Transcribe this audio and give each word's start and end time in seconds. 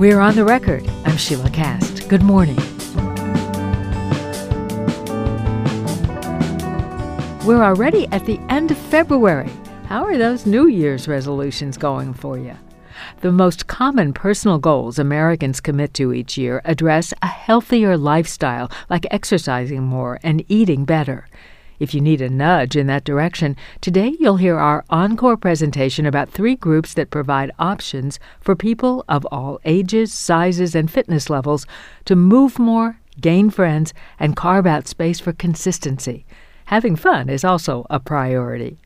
We're 0.00 0.20
on 0.20 0.34
the 0.34 0.46
record. 0.46 0.88
I'm 1.04 1.18
Sheilah 1.18 1.52
Kast. 1.52 2.08
Good 2.08 2.22
morning. 2.22 2.56
We're 7.44 7.62
already 7.62 8.06
at 8.06 8.24
the 8.24 8.40
end 8.48 8.70
of 8.70 8.78
February. 8.78 9.50
How 9.88 10.02
are 10.04 10.16
those 10.16 10.46
New 10.46 10.68
Year's 10.68 11.06
resolutions 11.06 11.76
going 11.76 12.14
for 12.14 12.38
you? 12.38 12.56
The 13.20 13.30
most 13.30 13.66
common 13.66 14.14
personal 14.14 14.56
goals 14.58 14.98
Americans 14.98 15.60
commit 15.60 15.92
to 15.92 16.14
each 16.14 16.38
year 16.38 16.62
address 16.64 17.12
a 17.20 17.26
healthier 17.26 17.98
lifestyle, 17.98 18.70
like 18.88 19.06
exercising 19.10 19.82
more 19.82 20.18
and 20.22 20.42
eating 20.48 20.86
better. 20.86 21.28
If 21.80 21.94
you 21.94 22.02
need 22.02 22.20
a 22.20 22.28
nudge 22.28 22.76
in 22.76 22.86
that 22.88 23.04
direction, 23.04 23.56
today 23.80 24.14
you'll 24.20 24.36
hear 24.36 24.58
our 24.58 24.84
encore 24.90 25.38
presentation 25.38 26.04
about 26.04 26.28
three 26.28 26.54
groups 26.54 26.92
that 26.92 27.10
provide 27.10 27.50
options 27.58 28.20
for 28.38 28.54
people 28.54 29.02
of 29.08 29.24
all 29.32 29.58
ages, 29.64 30.12
sizes, 30.12 30.74
and 30.74 30.90
fitness 30.90 31.30
levels 31.30 31.66
to 32.04 32.14
move 32.14 32.58
more, 32.58 33.00
gain 33.18 33.48
friends, 33.48 33.94
and 34.18 34.36
carve 34.36 34.66
out 34.66 34.86
space 34.86 35.20
for 35.20 35.32
consistency. 35.32 36.26
Having 36.66 36.96
fun 36.96 37.30
is 37.30 37.44
also 37.44 37.86
a 37.88 37.98
priority. 37.98 38.76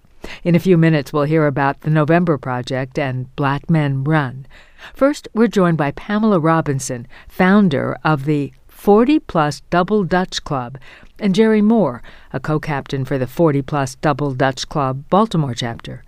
In 0.45 0.55
a 0.55 0.61
few 0.61 0.79
minutes, 0.79 1.13
we'll 1.13 1.25
hear 1.25 1.49
about 1.49 1.81
the 1.81 1.91
November 1.91 2.39
Project 2.39 2.97
and 2.97 3.35
Black 3.35 3.69
Men 3.69 4.05
Run. 4.05 4.47
First, 4.95 5.27
we're 5.35 5.49
joined 5.49 5.79
by 5.79 5.91
Pamela 5.91 6.39
Robinson, 6.39 7.09
founder 7.29 7.99
of 8.05 8.25
the 8.25 8.53
40 8.85 9.19
Plus 9.21 9.63
Double 9.71 10.05
Dutch 10.05 10.45
Club, 10.45 10.77
and 11.19 11.35
Jerry 11.35 11.63
Moore, 11.63 12.03
a 12.35 12.39
co 12.39 12.61
captain 12.61 13.07
for 13.07 13.17
the 13.17 13.27
40 13.27 13.63
Plus 13.63 13.95
Double 13.95 14.35
Dutch 14.35 14.69
Club 14.69 15.05
Baltimore 15.09 15.55
chapter. 15.55 16.05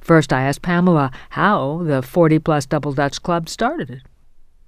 First, 0.00 0.32
I 0.32 0.42
asked 0.42 0.60
Pamela 0.60 1.12
how 1.30 1.84
the 1.84 2.02
40 2.02 2.40
Plus 2.40 2.66
Double 2.66 2.92
Dutch 2.92 3.22
Club 3.22 3.48
started. 3.48 4.02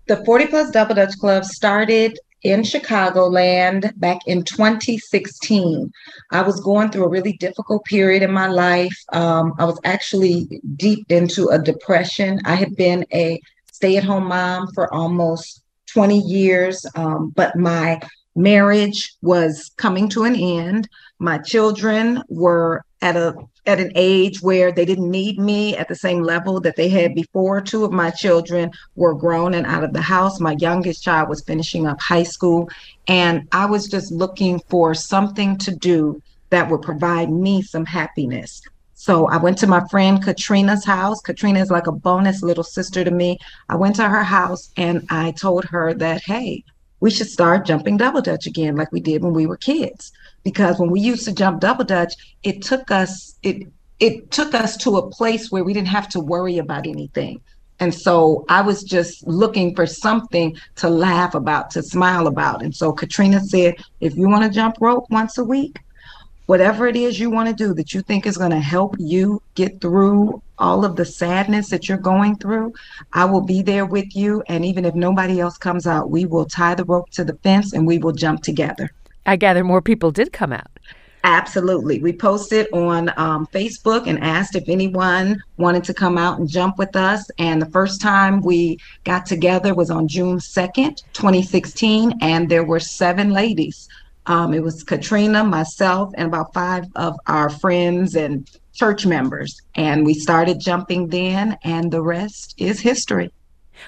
The 0.06 0.24
40 0.24 0.46
Plus 0.46 0.70
Double 0.70 0.94
Dutch 0.94 1.18
Club 1.18 1.44
started 1.44 2.16
in 2.44 2.60
Chicagoland 2.62 3.90
back 3.98 4.18
in 4.28 4.44
2016. 4.44 5.90
I 6.30 6.42
was 6.42 6.60
going 6.60 6.90
through 6.90 7.06
a 7.06 7.08
really 7.08 7.32
difficult 7.38 7.84
period 7.86 8.22
in 8.22 8.30
my 8.30 8.46
life. 8.46 8.96
Um, 9.12 9.54
I 9.58 9.64
was 9.64 9.80
actually 9.82 10.60
deep 10.76 11.10
into 11.10 11.48
a 11.48 11.58
depression. 11.58 12.38
I 12.44 12.54
had 12.54 12.76
been 12.76 13.04
a 13.12 13.40
stay 13.72 13.96
at 13.96 14.04
home 14.04 14.28
mom 14.28 14.68
for 14.74 14.94
almost 14.94 15.64
20 15.92 16.18
years, 16.20 16.86
um, 16.94 17.32
but 17.34 17.56
my 17.56 18.00
marriage 18.36 19.14
was 19.20 19.70
coming 19.76 20.08
to 20.10 20.24
an 20.24 20.36
end. 20.36 20.88
My 21.18 21.38
children 21.38 22.22
were 22.28 22.84
at 23.02 23.16
a 23.16 23.34
at 23.66 23.80
an 23.80 23.92
age 23.94 24.40
where 24.40 24.72
they 24.72 24.84
didn't 24.84 25.10
need 25.10 25.38
me 25.38 25.76
at 25.76 25.88
the 25.88 25.94
same 25.94 26.22
level 26.22 26.58
that 26.58 26.74
they 26.76 26.88
had 26.88 27.14
before. 27.14 27.60
Two 27.60 27.84
of 27.84 27.92
my 27.92 28.10
children 28.10 28.70
were 28.96 29.14
grown 29.14 29.52
and 29.52 29.66
out 29.66 29.84
of 29.84 29.92
the 29.92 30.00
house. 30.00 30.40
My 30.40 30.56
youngest 30.58 31.02
child 31.02 31.28
was 31.28 31.42
finishing 31.42 31.86
up 31.86 32.00
high 32.00 32.22
school, 32.22 32.70
and 33.08 33.46
I 33.52 33.66
was 33.66 33.86
just 33.88 34.10
looking 34.10 34.60
for 34.70 34.94
something 34.94 35.58
to 35.58 35.76
do 35.76 36.22
that 36.50 36.70
would 36.70 36.82
provide 36.82 37.30
me 37.30 37.60
some 37.60 37.84
happiness. 37.84 38.62
So 39.00 39.28
I 39.28 39.36
went 39.36 39.56
to 39.58 39.68
my 39.68 39.86
friend 39.86 40.20
Katrina's 40.20 40.84
house. 40.84 41.20
Katrina 41.20 41.60
is 41.60 41.70
like 41.70 41.86
a 41.86 41.92
bonus 41.92 42.42
little 42.42 42.64
sister 42.64 43.04
to 43.04 43.12
me. 43.12 43.38
I 43.68 43.76
went 43.76 43.94
to 43.96 44.08
her 44.08 44.24
house 44.24 44.72
and 44.76 45.06
I 45.08 45.30
told 45.30 45.64
her 45.66 45.94
that, 45.94 46.22
hey, 46.24 46.64
we 46.98 47.12
should 47.12 47.28
start 47.28 47.64
jumping 47.64 47.96
double 47.96 48.22
dutch 48.22 48.48
again 48.48 48.74
like 48.74 48.90
we 48.90 48.98
did 48.98 49.22
when 49.22 49.34
we 49.34 49.46
were 49.46 49.56
kids. 49.56 50.10
Because 50.42 50.80
when 50.80 50.90
we 50.90 50.98
used 50.98 51.24
to 51.26 51.32
jump 51.32 51.60
double 51.60 51.84
dutch, 51.84 52.12
it 52.42 52.60
took 52.60 52.90
us 52.90 53.38
it 53.44 53.68
it 54.00 54.32
took 54.32 54.52
us 54.52 54.76
to 54.78 54.96
a 54.96 55.08
place 55.08 55.52
where 55.52 55.62
we 55.62 55.72
didn't 55.72 55.86
have 55.86 56.08
to 56.08 56.20
worry 56.20 56.58
about 56.58 56.84
anything. 56.84 57.40
And 57.78 57.94
so 57.94 58.44
I 58.48 58.62
was 58.62 58.82
just 58.82 59.24
looking 59.28 59.76
for 59.76 59.86
something 59.86 60.56
to 60.74 60.90
laugh 60.90 61.36
about, 61.36 61.70
to 61.70 61.84
smile 61.84 62.26
about. 62.26 62.62
And 62.62 62.74
so 62.74 62.92
Katrina 62.92 63.38
said, 63.38 63.76
if 64.00 64.16
you 64.16 64.28
want 64.28 64.42
to 64.42 64.50
jump 64.50 64.78
rope 64.80 65.06
once 65.08 65.38
a 65.38 65.44
week, 65.44 65.78
whatever 66.48 66.86
it 66.86 66.96
is 66.96 67.20
you 67.20 67.28
want 67.28 67.46
to 67.46 67.54
do 67.54 67.74
that 67.74 67.92
you 67.92 68.00
think 68.00 68.26
is 68.26 68.38
going 68.38 68.50
to 68.50 68.58
help 68.58 68.96
you 68.98 69.40
get 69.54 69.82
through 69.82 70.42
all 70.58 70.82
of 70.82 70.96
the 70.96 71.04
sadness 71.04 71.68
that 71.68 71.88
you're 71.90 71.98
going 71.98 72.34
through, 72.36 72.72
I 73.12 73.26
will 73.26 73.42
be 73.42 73.60
there 73.60 73.84
with 73.84 74.16
you. 74.16 74.42
And 74.48 74.64
even 74.64 74.86
if 74.86 74.94
nobody 74.94 75.40
else 75.40 75.58
comes 75.58 75.86
out, 75.86 76.10
we 76.10 76.24
will 76.24 76.46
tie 76.46 76.74
the 76.74 76.86
rope 76.86 77.10
to 77.10 77.22
the 77.22 77.36
fence 77.42 77.74
and 77.74 77.86
we 77.86 77.98
will 77.98 78.12
jump 78.12 78.42
together. 78.42 78.90
I 79.26 79.36
gather 79.36 79.62
more 79.62 79.82
people 79.82 80.10
did 80.10 80.32
come 80.32 80.54
out. 80.54 80.70
Absolutely. 81.22 82.00
We 82.00 82.14
posted 82.14 82.66
on 82.72 83.12
um, 83.18 83.46
Facebook 83.48 84.06
and 84.06 84.18
asked 84.24 84.56
if 84.56 84.70
anyone 84.70 85.42
wanted 85.58 85.84
to 85.84 85.92
come 85.92 86.16
out 86.16 86.38
and 86.38 86.48
jump 86.48 86.78
with 86.78 86.96
us. 86.96 87.30
And 87.38 87.60
the 87.60 87.70
first 87.70 88.00
time 88.00 88.40
we 88.40 88.78
got 89.04 89.26
together 89.26 89.74
was 89.74 89.90
on 89.90 90.08
June 90.08 90.38
2nd, 90.38 91.02
2016. 91.12 92.14
And 92.22 92.48
there 92.48 92.64
were 92.64 92.80
seven 92.80 93.32
ladies 93.32 93.86
um, 94.28 94.52
it 94.52 94.62
was 94.62 94.84
Katrina, 94.84 95.42
myself, 95.42 96.12
and 96.16 96.28
about 96.28 96.52
five 96.52 96.84
of 96.96 97.18
our 97.26 97.48
friends 97.48 98.14
and 98.14 98.48
church 98.74 99.06
members. 99.06 99.60
And 99.74 100.04
we 100.04 100.14
started 100.14 100.60
jumping 100.60 101.08
then, 101.08 101.56
and 101.64 101.90
the 101.90 102.02
rest 102.02 102.54
is 102.58 102.78
history. 102.78 103.32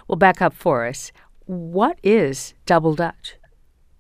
Well, 0.09 0.17
back 0.17 0.41
up 0.41 0.55
for 0.55 0.87
us. 0.87 1.13
What 1.45 1.99
is 2.03 2.55
Double 2.65 2.95
Dutch? 2.95 3.35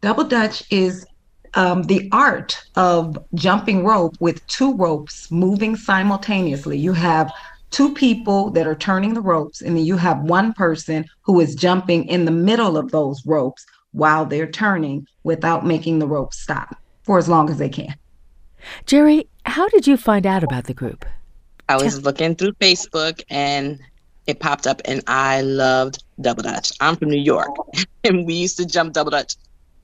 Double 0.00 0.24
Dutch 0.24 0.64
is 0.70 1.06
um, 1.54 1.82
the 1.84 2.08
art 2.10 2.62
of 2.74 3.18
jumping 3.34 3.84
rope 3.84 4.16
with 4.18 4.46
two 4.46 4.74
ropes 4.74 5.30
moving 5.30 5.76
simultaneously. 5.76 6.78
You 6.78 6.94
have 6.94 7.30
two 7.70 7.92
people 7.92 8.50
that 8.50 8.66
are 8.66 8.74
turning 8.74 9.12
the 9.12 9.20
ropes, 9.20 9.60
and 9.60 9.76
then 9.76 9.84
you 9.84 9.96
have 9.96 10.22
one 10.22 10.54
person 10.54 11.04
who 11.22 11.38
is 11.40 11.54
jumping 11.54 12.06
in 12.06 12.24
the 12.24 12.30
middle 12.30 12.78
of 12.78 12.90
those 12.92 13.24
ropes 13.26 13.66
while 13.92 14.24
they're 14.26 14.50
turning 14.50 15.06
without 15.24 15.66
making 15.66 15.98
the 15.98 16.06
rope 16.06 16.32
stop 16.32 16.76
for 17.02 17.18
as 17.18 17.28
long 17.28 17.50
as 17.50 17.58
they 17.58 17.68
can. 17.68 17.94
Jerry, 18.86 19.26
how 19.46 19.68
did 19.68 19.86
you 19.86 19.96
find 19.96 20.26
out 20.26 20.44
about 20.44 20.64
the 20.64 20.74
group? 20.74 21.04
I 21.68 21.76
was 21.76 22.02
looking 22.02 22.34
through 22.34 22.52
Facebook 22.54 23.22
and 23.30 23.80
it 24.26 24.40
popped 24.40 24.66
up, 24.66 24.80
and 24.84 25.02
I 25.06 25.40
loved 25.42 26.02
double 26.20 26.42
dutch. 26.42 26.72
I'm 26.80 26.96
from 26.96 27.10
New 27.10 27.20
York, 27.20 27.50
and 28.04 28.26
we 28.26 28.34
used 28.34 28.56
to 28.58 28.66
jump 28.66 28.92
double 28.92 29.10
dutch 29.10 29.36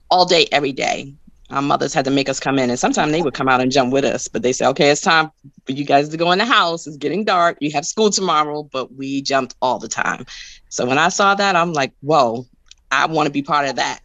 all 0.09 0.25
day, 0.25 0.47
every 0.51 0.71
day. 0.71 1.13
Our 1.49 1.61
mothers 1.61 1.93
had 1.93 2.05
to 2.05 2.11
make 2.11 2.27
us 2.27 2.39
come 2.39 2.59
in, 2.59 2.69
and 2.69 2.77
sometimes 2.77 3.11
they 3.11 3.21
would 3.21 3.33
come 3.33 3.47
out 3.47 3.61
and 3.61 3.71
jump 3.71 3.93
with 3.93 4.03
us. 4.03 4.27
But 4.27 4.41
they 4.41 4.51
said, 4.51 4.67
"Okay, 4.69 4.89
it's 4.89 5.01
time 5.01 5.31
for 5.65 5.71
you 5.71 5.85
guys 5.85 6.09
to 6.09 6.17
go 6.17 6.31
in 6.31 6.39
the 6.39 6.45
house. 6.45 6.87
It's 6.87 6.97
getting 6.97 7.23
dark. 7.23 7.57
You 7.61 7.71
have 7.71 7.85
school 7.85 8.09
tomorrow." 8.09 8.63
But 8.63 8.95
we 8.95 9.21
jumped 9.21 9.55
all 9.61 9.79
the 9.79 9.87
time. 9.87 10.25
So 10.69 10.85
when 10.85 10.97
I 10.97 11.07
saw 11.07 11.35
that, 11.35 11.55
I'm 11.55 11.71
like, 11.71 11.93
"Whoa! 12.01 12.45
I 12.91 13.05
want 13.07 13.27
to 13.27 13.31
be 13.31 13.41
part 13.41 13.67
of 13.67 13.75
that. 13.75 13.99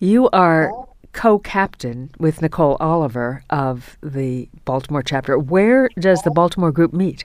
you 0.00 0.28
are 0.30 0.72
co 1.12 1.38
captain 1.38 2.10
with 2.18 2.42
Nicole 2.42 2.76
Oliver 2.80 3.42
of 3.50 3.96
the 4.02 4.48
Baltimore 4.64 5.02
chapter. 5.02 5.38
Where 5.38 5.88
does 5.98 6.22
the 6.22 6.30
Baltimore 6.30 6.72
group 6.72 6.92
meet? 6.92 7.24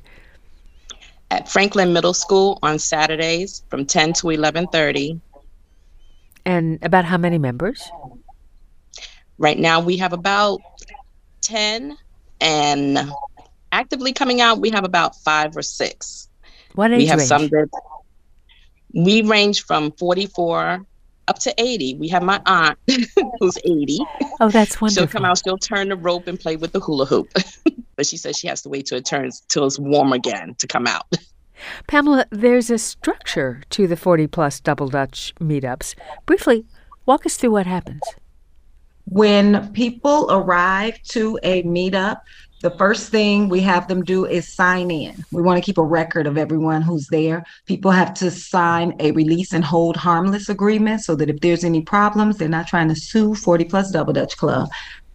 At 1.32 1.50
Franklin 1.50 1.94
Middle 1.94 2.14
School 2.14 2.58
on 2.64 2.80
Saturdays 2.80 3.64
from 3.70 3.86
10 3.86 4.14
to 4.14 4.28
11:30. 4.28 5.20
And 6.46 6.80
about 6.82 7.06
how 7.06 7.18
many 7.18 7.38
members? 7.38 7.90
Right 9.38 9.60
now 9.60 9.80
we 9.80 9.98
have 9.98 10.14
about 10.14 10.62
10 11.42 11.98
and 12.42 13.12
actively 13.72 14.14
coming 14.14 14.42
out 14.42 14.60
we 14.60 14.70
have 14.72 14.84
about 14.84 15.16
5 15.18 15.58
or 15.58 15.62
6. 15.62 16.30
What 16.76 16.92
age 16.92 16.98
we 16.98 17.06
have 17.08 17.20
range? 17.20 17.28
some 17.28 17.48
that 17.50 17.70
we 18.94 19.22
range 19.22 19.66
from 19.66 19.92
44 19.94 20.86
up 21.28 21.40
to 21.40 21.54
80. 21.58 21.96
We 21.96 22.08
have 22.10 22.24
my 22.24 22.42
aunt 22.46 22.78
who's 23.40 23.58
80. 23.64 24.00
Oh, 24.40 24.50
that's 24.50 24.82
wonderful. 24.82 25.04
She'll 25.04 25.08
come 25.08 25.26
out, 25.26 25.42
she'll 25.44 25.58
turn 25.58 25.90
the 25.90 25.96
rope 25.96 26.28
and 26.28 26.40
play 26.40 26.56
with 26.56 26.72
the 26.72 26.80
hula 26.80 27.06
hoop. 27.06 27.32
but 27.96 28.06
she 28.06 28.18
says 28.18 28.38
she 28.38 28.48
has 28.48 28.62
to 28.64 28.70
wait 28.70 28.88
till 28.88 28.98
it 28.98 29.06
turns 29.06 29.42
till 29.48 29.66
it's 29.66 29.80
warm 29.80 30.12
again 30.12 30.56
to 30.56 30.68
come 30.68 30.88
out. 30.88 31.06
Pamela, 31.88 32.26
there's 32.30 32.70
a 32.70 32.78
structure 32.78 33.62
to 33.70 33.86
the 33.86 33.98
40 33.98 34.28
plus 34.28 34.60
double 34.60 34.88
dutch 34.88 35.34
meetups. 35.40 35.96
Briefly, 36.26 36.66
walk 37.06 37.26
us 37.26 37.38
through 37.38 37.52
what 37.52 37.68
happens. 37.68 38.02
When 39.06 39.72
people 39.74 40.28
arrive 40.30 41.02
to 41.10 41.38
a 41.44 41.64
meetup, 41.64 42.22
the 42.62 42.72
first 42.72 43.10
thing 43.10 43.48
we 43.48 43.62
have 43.62 43.88
them 43.88 44.04
do 44.04 44.26
is 44.26 44.54
sign 44.54 44.92
in. 44.92 45.24
We 45.32 45.42
want 45.42 45.58
to 45.58 45.66
keep 45.66 45.78
a 45.78 45.84
record 45.84 46.28
of 46.28 46.38
everyone 46.38 46.82
who's 46.82 47.08
there. 47.08 47.46
People 47.66 47.92
have 47.92 48.14
to 48.16 48.30
sign 48.30 48.96
a 49.00 49.12
release 49.12 49.54
and 49.54 49.64
hold 49.64 49.96
harmless 49.96 50.50
agreement 50.50 51.02
so 51.02 51.16
that 51.16 51.30
if 51.30 51.40
there's 51.40 51.64
any 51.64 51.82
problems, 51.82 52.38
they're 52.38 52.50
not 52.50 52.68
trying 52.68 52.90
to 52.90 52.96
sue 52.96 53.34
40 53.34 53.66
plus 53.66 53.92
Double 53.92 54.12
Dutch 54.12 54.36
Club. 54.36 54.70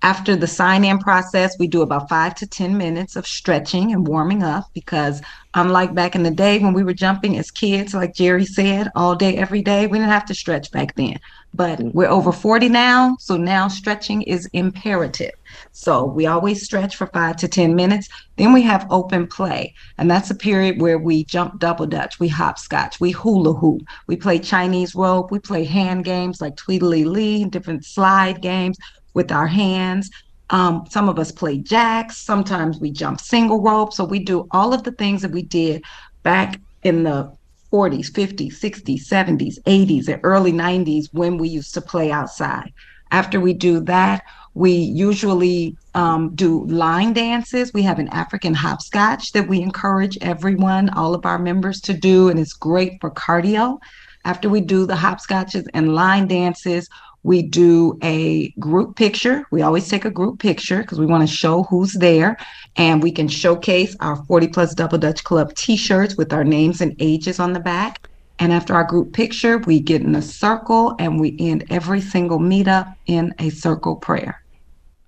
After 0.05 0.37
the 0.37 0.47
sign 0.47 0.85
in 0.85 0.99
process, 0.99 1.59
we 1.59 1.67
do 1.67 1.81
about 1.81 2.11
five 2.11 2.35
to 2.35 2.47
10 2.47 2.77
minutes 2.77 3.17
of 3.17 3.27
stretching 3.27 3.91
and 3.91 4.07
warming 4.07 4.43
up 4.43 4.69
because, 4.75 5.23
unlike 5.55 5.95
back 5.95 6.15
in 6.15 6.23
the 6.23 6.31
day 6.31 6.59
when 6.59 6.75
we 6.75 6.85
were 6.85 6.93
jumping 6.93 7.39
as 7.39 7.51
kids, 7.51 7.95
like 7.95 8.15
Jerry 8.15 8.45
said, 8.45 8.91
all 8.95 9.15
day, 9.15 9.39
every 9.39 9.63
day, 9.63 9.87
we 9.87 9.97
didn't 9.97 10.11
have 10.11 10.27
to 10.27 10.35
stretch 10.35 10.71
back 10.73 10.95
then. 10.97 11.19
But 11.55 11.79
mm. 11.79 11.95
we're 11.95 12.11
over 12.11 12.33
40 12.33 12.69
now, 12.69 13.17
so 13.19 13.39
now 13.39 13.67
stretching 13.67 14.21
is 14.21 14.45
imperative. 14.53 15.33
So 15.73 16.05
we 16.05 16.27
always 16.27 16.63
stretch 16.63 16.97
for 16.97 17.07
five 17.07 17.37
to 17.37 17.49
10 17.49 17.75
minutes. 17.75 18.11
Then 18.37 18.53
we 18.53 18.61
have 18.61 18.87
open 18.91 19.27
play, 19.27 19.73
and 19.97 20.11
that's 20.11 20.31
a 20.31 20.35
period 20.35 20.83
where 20.83 20.99
we 20.99 21.25
jump 21.25 21.61
double 21.61 21.87
dutch, 21.87 22.21
we 22.21 22.29
hopscotch, 22.29 23.01
we 23.01 23.13
hula 23.13 23.55
hoop, 23.55 23.81
we 24.07 24.17
play 24.17 24.39
Chinese 24.39 24.95
rope, 24.95 25.31
we 25.31 25.39
play 25.39 25.65
hand 25.65 26.05
games 26.05 26.43
like 26.43 26.57
Tweedly 26.57 27.07
Lee, 27.07 27.47
different 27.47 27.87
slide 27.87 28.43
games 28.43 28.77
with 29.15 29.33
our 29.33 29.47
hands. 29.47 30.11
Um, 30.51 30.85
some 30.91 31.09
of 31.09 31.19
us 31.19 31.33
play 31.33 31.59
jacks. 31.59 32.19
Sometimes 32.19 32.79
we 32.79 32.91
jump 32.91 33.21
single 33.21 33.63
rope. 33.63 33.93
So 33.93 34.05
we 34.05 34.19
do 34.19 34.47
all 34.51 34.75
of 34.75 34.83
the 34.85 34.93
things 34.93 35.23
that 35.23 35.31
we 35.31 35.43
did 35.43 35.83
back 36.23 36.61
in 36.83 37.05
the 37.05 37.35
40s, 37.73 38.11
50s, 38.11 38.53
60s, 38.53 39.09
70s, 39.09 39.59
80s, 39.63 40.09
and 40.09 40.21
early 40.23 40.53
90s 40.53 41.09
when 41.13 41.39
we 41.39 41.49
used 41.49 41.75
to 41.75 41.81
play 41.81 42.13
outside. 42.13 42.73
After 43.11 43.41
we 43.41 43.53
do 43.53 43.81
that, 43.81 44.25
we 44.55 44.73
usually 44.73 45.77
um, 45.95 46.35
do 46.35 46.65
line 46.67 47.13
dances. 47.13 47.73
We 47.75 47.83
have 47.83 47.99
an 47.99 48.09
African 48.09 48.55
hopscotch 48.55 49.33
that 49.33 49.49
we 49.49 49.61
encourage 49.61 50.17
everyone, 50.21 50.89
all 50.91 51.15
of 51.15 51.27
our 51.27 51.39
members 51.39 51.81
to 51.83 51.95
do, 51.95 52.29
and 52.29 52.39
it's 52.39 52.53
great 52.53 53.01
for 53.01 53.11
cardio. 53.11 53.81
After 54.25 54.49
we 54.49 54.61
do 54.61 54.87
the 54.87 54.95
hopscotches 54.95 55.67
and 55.75 55.95
line 55.95 56.29
dances, 56.29 56.89
we 57.25 57.43
do 57.43 57.99
a 58.03 58.51
group 58.61 58.97
picture. 58.97 59.45
We 59.51 59.63
always 59.63 59.89
take 59.89 60.05
a 60.05 60.11
group 60.11 60.39
picture 60.39 60.83
because 60.83 61.01
we 61.01 61.07
want 61.07 61.29
to 61.29 61.35
show 61.35 61.65
who's 61.65 61.95
there. 61.95 62.37
And 62.77 63.03
we 63.03 63.11
can 63.11 63.29
showcase 63.29 63.97
our 64.01 64.17
40 64.27 64.49
plus 64.49 64.75
Double 64.75 64.99
Dutch 64.99 65.25
Club 65.25 65.55
t 65.55 65.77
shirts 65.77 66.17
with 66.17 66.33
our 66.33 66.45
names 66.45 66.81
and 66.81 66.95
ages 67.01 67.41
on 67.41 67.55
the 67.55 67.61
back. 67.61 68.09
And 68.39 68.53
after 68.53 68.75
our 68.75 68.85
group 68.85 69.13
picture, 69.13 69.59
we 69.59 69.81
get 69.81 70.03
in 70.03 70.15
a 70.15 70.23
circle 70.23 70.95
and 70.99 71.19
we 71.19 71.35
end 71.39 71.65
every 71.71 72.01
single 72.01 72.39
meetup 72.39 72.95
in 73.07 73.35
a 73.39 73.49
circle 73.51 73.97
prayer. 73.97 74.43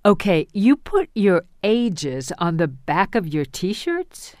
Okay, 0.05 0.47
you 0.53 0.75
put 0.75 1.09
your 1.13 1.43
ages 1.63 2.31
on 2.39 2.57
the 2.57 2.67
back 2.67 3.13
of 3.13 3.27
your 3.27 3.45
t 3.45 3.73
shirts? 3.73 4.35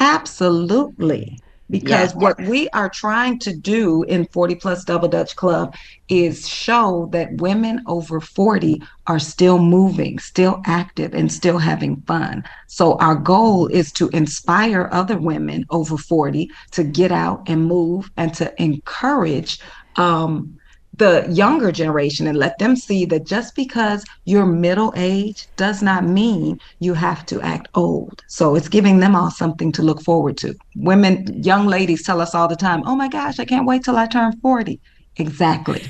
Absolutely 0.00 1.38
because 1.70 2.12
yeah. 2.12 2.18
what 2.18 2.40
we 2.42 2.68
are 2.70 2.88
trying 2.88 3.38
to 3.38 3.54
do 3.54 4.02
in 4.04 4.26
40 4.26 4.54
plus 4.56 4.84
double 4.84 5.08
dutch 5.08 5.34
club 5.36 5.74
is 6.08 6.46
show 6.48 7.08
that 7.12 7.40
women 7.40 7.82
over 7.86 8.20
40 8.20 8.82
are 9.06 9.18
still 9.18 9.58
moving 9.58 10.18
still 10.18 10.60
active 10.66 11.14
and 11.14 11.32
still 11.32 11.58
having 11.58 11.96
fun 12.02 12.44
so 12.66 12.94
our 12.98 13.14
goal 13.14 13.66
is 13.68 13.90
to 13.92 14.08
inspire 14.10 14.88
other 14.92 15.18
women 15.18 15.64
over 15.70 15.96
40 15.96 16.50
to 16.72 16.84
get 16.84 17.10
out 17.10 17.42
and 17.48 17.66
move 17.66 18.10
and 18.16 18.34
to 18.34 18.62
encourage 18.62 19.58
um, 19.96 20.58
the 20.98 21.26
younger 21.28 21.72
generation 21.72 22.26
and 22.26 22.38
let 22.38 22.58
them 22.58 22.76
see 22.76 23.04
that 23.06 23.24
just 23.24 23.54
because 23.54 24.04
you're 24.24 24.46
middle 24.46 24.92
age 24.96 25.46
does 25.56 25.82
not 25.82 26.04
mean 26.04 26.60
you 26.78 26.94
have 26.94 27.26
to 27.26 27.40
act 27.40 27.68
old. 27.74 28.22
So 28.28 28.54
it's 28.54 28.68
giving 28.68 29.00
them 29.00 29.16
all 29.16 29.30
something 29.30 29.72
to 29.72 29.82
look 29.82 30.02
forward 30.02 30.36
to. 30.38 30.54
Women, 30.76 31.42
young 31.42 31.66
ladies 31.66 32.04
tell 32.04 32.20
us 32.20 32.34
all 32.34 32.48
the 32.48 32.56
time, 32.56 32.82
oh 32.86 32.94
my 32.94 33.08
gosh, 33.08 33.38
I 33.38 33.44
can't 33.44 33.66
wait 33.66 33.82
till 33.82 33.96
I 33.96 34.06
turn 34.06 34.38
40. 34.40 34.80
Exactly. 35.16 35.82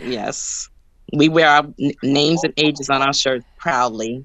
Yes. 0.00 0.68
We 1.12 1.28
wear 1.28 1.48
our 1.48 1.66
n- 1.80 1.92
names 2.02 2.44
and 2.44 2.52
ages 2.56 2.90
on 2.90 3.02
our 3.02 3.12
shirts 3.12 3.44
proudly. 3.58 4.24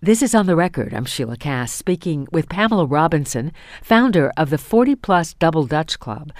This 0.00 0.22
is 0.22 0.34
on 0.34 0.46
the 0.46 0.56
record. 0.56 0.92
I'm 0.92 1.04
Sheilah 1.04 1.38
Kast 1.38 1.76
speaking 1.76 2.26
with 2.32 2.48
Pamela 2.48 2.86
Robinson, 2.86 3.52
founder 3.82 4.32
of 4.36 4.50
the 4.50 4.58
40 4.58 4.96
Plus 4.96 5.34
Double 5.34 5.64
Dutch 5.64 5.98
Club 6.00 6.32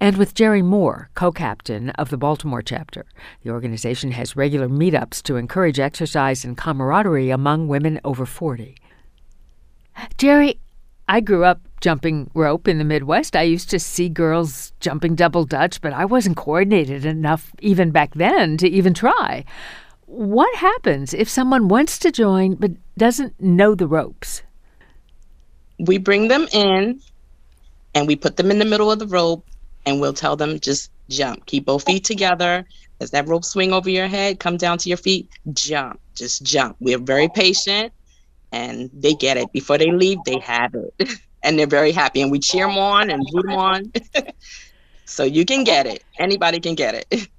and 0.00 0.16
with 0.16 0.34
Jerry 0.34 0.62
Moore, 0.62 1.10
co 1.14 1.32
captain 1.32 1.90
of 1.90 2.10
the 2.10 2.16
Baltimore 2.16 2.62
chapter. 2.62 3.06
The 3.42 3.50
organization 3.50 4.12
has 4.12 4.36
regular 4.36 4.68
meetups 4.68 5.22
to 5.24 5.36
encourage 5.36 5.78
exercise 5.78 6.44
and 6.44 6.56
camaraderie 6.56 7.30
among 7.30 7.68
women 7.68 8.00
over 8.04 8.26
40. 8.26 8.76
Jerry, 10.18 10.60
I 11.08 11.20
grew 11.20 11.44
up 11.44 11.60
jumping 11.80 12.30
rope 12.34 12.68
in 12.68 12.78
the 12.78 12.84
Midwest. 12.84 13.36
I 13.36 13.42
used 13.42 13.70
to 13.70 13.78
see 13.78 14.08
girls 14.08 14.72
jumping 14.80 15.14
double 15.14 15.44
dutch, 15.44 15.80
but 15.80 15.92
I 15.92 16.04
wasn't 16.04 16.36
coordinated 16.36 17.04
enough 17.04 17.52
even 17.60 17.90
back 17.90 18.14
then 18.14 18.56
to 18.58 18.68
even 18.68 18.92
try. 18.92 19.44
What 20.06 20.54
happens 20.56 21.14
if 21.14 21.28
someone 21.28 21.68
wants 21.68 21.98
to 22.00 22.12
join 22.12 22.54
but 22.54 22.72
doesn't 22.96 23.40
know 23.40 23.74
the 23.74 23.86
ropes? 23.86 24.42
We 25.78 25.98
bring 25.98 26.28
them 26.28 26.48
in 26.52 27.00
and 27.94 28.06
we 28.06 28.16
put 28.16 28.36
them 28.36 28.50
in 28.50 28.58
the 28.58 28.64
middle 28.64 28.90
of 28.90 28.98
the 28.98 29.06
rope 29.06 29.46
and 29.86 30.00
we'll 30.00 30.12
tell 30.12 30.36
them 30.36 30.60
just 30.60 30.90
jump. 31.08 31.46
Keep 31.46 31.66
both 31.66 31.84
feet 31.84 32.04
together. 32.04 32.66
As 33.00 33.10
that 33.12 33.28
rope 33.28 33.44
swing 33.44 33.72
over 33.72 33.88
your 33.88 34.08
head, 34.08 34.40
come 34.40 34.56
down 34.56 34.78
to 34.78 34.88
your 34.88 34.98
feet, 34.98 35.28
jump. 35.52 36.00
Just 36.14 36.42
jump. 36.42 36.76
We're 36.80 36.98
very 36.98 37.28
patient 37.28 37.92
and 38.52 38.90
they 38.92 39.14
get 39.14 39.36
it. 39.36 39.52
Before 39.52 39.78
they 39.78 39.90
leave, 39.90 40.18
they 40.24 40.38
have 40.40 40.74
it. 40.74 41.18
and 41.42 41.58
they're 41.58 41.66
very 41.66 41.92
happy. 41.92 42.22
And 42.22 42.30
we 42.30 42.38
cheer 42.38 42.66
them 42.66 42.78
on 42.78 43.10
and 43.10 43.24
root 43.32 43.46
them 43.46 43.56
on. 43.56 43.92
so 45.04 45.24
you 45.24 45.44
can 45.44 45.62
get 45.62 45.86
it. 45.86 46.02
Anybody 46.18 46.60
can 46.60 46.74
get 46.74 46.94
it. 46.94 47.28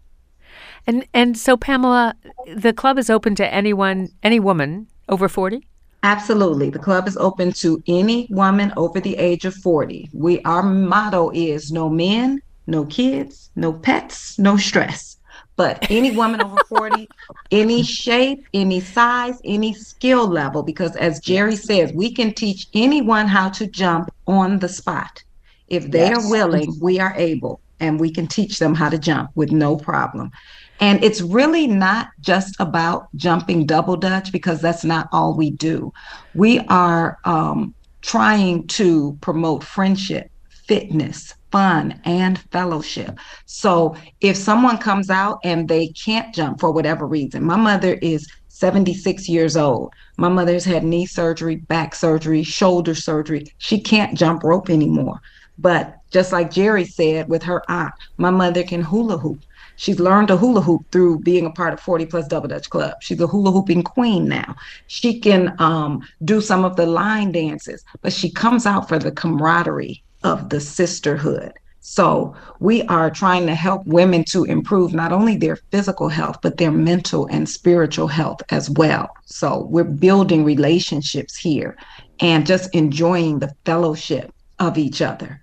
And 0.89 1.05
and 1.13 1.37
so 1.37 1.57
Pamela, 1.57 2.15
the 2.55 2.71
club 2.71 2.97
is 2.97 3.09
open 3.09 3.35
to 3.35 3.53
anyone, 3.53 4.07
any 4.23 4.39
woman 4.39 4.87
over 5.09 5.27
40? 5.27 5.67
Absolutely. 6.03 6.69
The 6.69 6.79
club 6.79 7.07
is 7.07 7.17
open 7.17 7.51
to 7.53 7.81
any 7.87 8.27
woman 8.29 8.71
over 8.77 8.99
the 8.99 9.17
age 9.17 9.45
of 9.45 9.55
40. 9.55 10.09
We 10.13 10.41
our 10.43 10.63
motto 10.63 11.31
is 11.31 11.71
no 11.71 11.89
men, 11.89 12.41
no 12.67 12.85
kids, 12.85 13.49
no 13.55 13.73
pets, 13.73 14.37
no 14.37 14.57
stress. 14.57 15.17
But 15.55 15.89
any 15.89 16.11
woman 16.11 16.41
over 16.41 16.63
40, 16.69 17.09
any 17.49 17.81
shape, 17.81 18.45
any 18.53 18.79
size, 18.79 19.41
any 19.43 19.73
skill 19.73 20.27
level, 20.27 20.61
because 20.61 20.95
as 20.95 21.19
Jerry 21.19 21.55
says, 21.55 21.91
we 21.93 22.13
can 22.13 22.31
teach 22.33 22.67
anyone 22.75 23.27
how 23.27 23.49
to 23.49 23.65
jump 23.65 24.11
on 24.27 24.59
the 24.59 24.69
spot. 24.69 25.23
If 25.67 25.89
they 25.89 26.09
yes. 26.09 26.25
are 26.25 26.29
willing, 26.31 26.77
we 26.79 26.99
are 26.99 27.15
able, 27.17 27.59
and 27.79 27.99
we 27.99 28.11
can 28.11 28.27
teach 28.27 28.59
them 28.59 28.73
how 28.73 28.89
to 28.89 28.97
jump 28.97 29.31
with 29.35 29.51
no 29.51 29.75
problem. 29.75 30.31
And 30.79 31.03
it's 31.03 31.21
really 31.21 31.67
not 31.67 32.09
just 32.19 32.55
about 32.59 33.07
jumping 33.15 33.65
double 33.65 33.95
dutch 33.95 34.31
because 34.31 34.61
that's 34.61 34.83
not 34.83 35.09
all 35.11 35.35
we 35.35 35.49
do. 35.49 35.91
We 36.35 36.59
are 36.67 37.17
um, 37.25 37.73
trying 38.01 38.67
to 38.67 39.17
promote 39.21 39.63
friendship, 39.63 40.29
fitness, 40.67 41.33
fun, 41.51 41.99
and 42.05 42.37
fellowship. 42.51 43.17
So 43.45 43.95
if 44.21 44.37
someone 44.37 44.77
comes 44.77 45.09
out 45.09 45.39
and 45.43 45.67
they 45.67 45.87
can't 45.87 46.33
jump 46.33 46.59
for 46.59 46.71
whatever 46.71 47.07
reason, 47.07 47.43
my 47.43 47.55
mother 47.55 47.95
is 47.95 48.27
76 48.49 49.29
years 49.29 49.55
old. 49.55 49.93
My 50.17 50.29
mother's 50.29 50.65
had 50.65 50.83
knee 50.83 51.05
surgery, 51.05 51.57
back 51.57 51.93
surgery, 51.93 52.43
shoulder 52.43 52.95
surgery. 52.95 53.53
She 53.59 53.79
can't 53.79 54.17
jump 54.17 54.43
rope 54.43 54.69
anymore. 54.69 55.21
But 55.57 55.99
just 56.11 56.31
like 56.31 56.51
Jerry 56.51 56.85
said 56.85 57.29
with 57.29 57.43
her 57.43 57.63
aunt, 57.69 57.93
my 58.17 58.29
mother 58.29 58.63
can 58.63 58.81
hula 58.81 59.17
hoop. 59.17 59.39
She's 59.75 59.99
learned 59.99 60.27
to 60.29 60.37
hula 60.37 60.61
hoop 60.61 60.85
through 60.91 61.19
being 61.19 61.45
a 61.45 61.51
part 61.51 61.73
of 61.73 61.79
40 61.79 62.05
plus 62.07 62.27
double 62.27 62.47
dutch 62.47 62.69
club. 62.69 62.95
She's 63.01 63.21
a 63.21 63.27
hula 63.27 63.51
hooping 63.51 63.83
queen 63.83 64.27
now. 64.27 64.55
She 64.87 65.19
can 65.19 65.55
um, 65.59 66.01
do 66.23 66.41
some 66.41 66.65
of 66.65 66.75
the 66.75 66.85
line 66.85 67.31
dances, 67.31 67.83
but 68.01 68.13
she 68.13 68.29
comes 68.29 68.65
out 68.65 68.87
for 68.87 68.97
the 68.97 69.11
camaraderie 69.11 70.03
of 70.23 70.49
the 70.49 70.59
sisterhood. 70.59 71.53
So 71.79 72.35
we 72.59 72.81
are 72.83 73.09
trying 73.09 73.45
to 73.45 73.55
help 73.55 73.85
women 73.85 74.25
to 74.25 74.43
improve 74.43 74.93
not 74.93 75.13
only 75.13 75.37
their 75.37 75.55
physical 75.71 76.09
health, 76.09 76.39
but 76.41 76.57
their 76.57 76.71
mental 76.71 77.27
and 77.27 77.47
spiritual 77.47 78.07
health 78.07 78.41
as 78.49 78.69
well. 78.69 79.09
So 79.25 79.67
we're 79.69 79.85
building 79.85 80.43
relationships 80.43 81.37
here 81.37 81.77
and 82.19 82.45
just 82.45 82.73
enjoying 82.75 83.39
the 83.39 83.53
fellowship 83.63 84.33
of 84.59 84.77
each 84.77 85.01
other. 85.01 85.41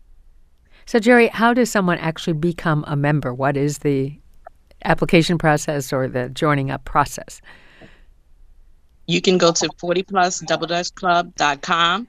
So, 0.86 0.98
Jerry, 0.98 1.28
how 1.28 1.54
does 1.54 1.70
someone 1.70 1.96
actually 1.98 2.32
become 2.34 2.84
a 2.86 2.96
member? 2.96 3.32
What 3.32 3.56
is 3.56 3.78
the 3.78 4.18
application 4.84 5.38
process 5.38 5.90
or 5.92 6.08
the 6.08 6.28
joining 6.28 6.70
up 6.70 6.84
process? 6.84 7.40
You 9.06 9.20
can 9.20 9.38
go 9.38 9.52
to 9.52 9.68
40plusdoubledutchclub.com 9.68 12.08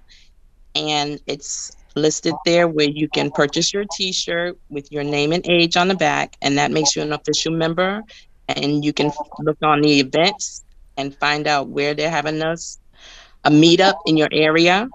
and 0.75 1.21
it's 1.27 1.75
listed 1.95 2.33
there 2.45 2.67
where 2.67 2.89
you 2.89 3.07
can 3.07 3.31
purchase 3.31 3.73
your 3.73 3.85
t-shirt 3.93 4.57
with 4.69 4.91
your 4.91 5.03
name 5.03 5.31
and 5.31 5.47
age 5.47 5.77
on 5.77 5.87
the 5.87 5.95
back 5.95 6.35
and 6.41 6.57
that 6.57 6.71
makes 6.71 6.93
you 6.95 7.01
an 7.01 7.13
official 7.13 7.53
member 7.53 8.03
and 8.49 8.83
you 8.83 8.91
can 8.91 9.09
look 9.39 9.57
on 9.63 9.79
the 9.81 10.01
events 10.01 10.65
and 10.97 11.15
find 11.15 11.47
out 11.47 11.69
where 11.69 11.93
they're 11.93 12.09
having 12.09 12.41
us 12.41 12.77
a 13.45 13.49
meetup 13.49 13.95
in 14.05 14.17
your 14.17 14.27
area 14.33 14.89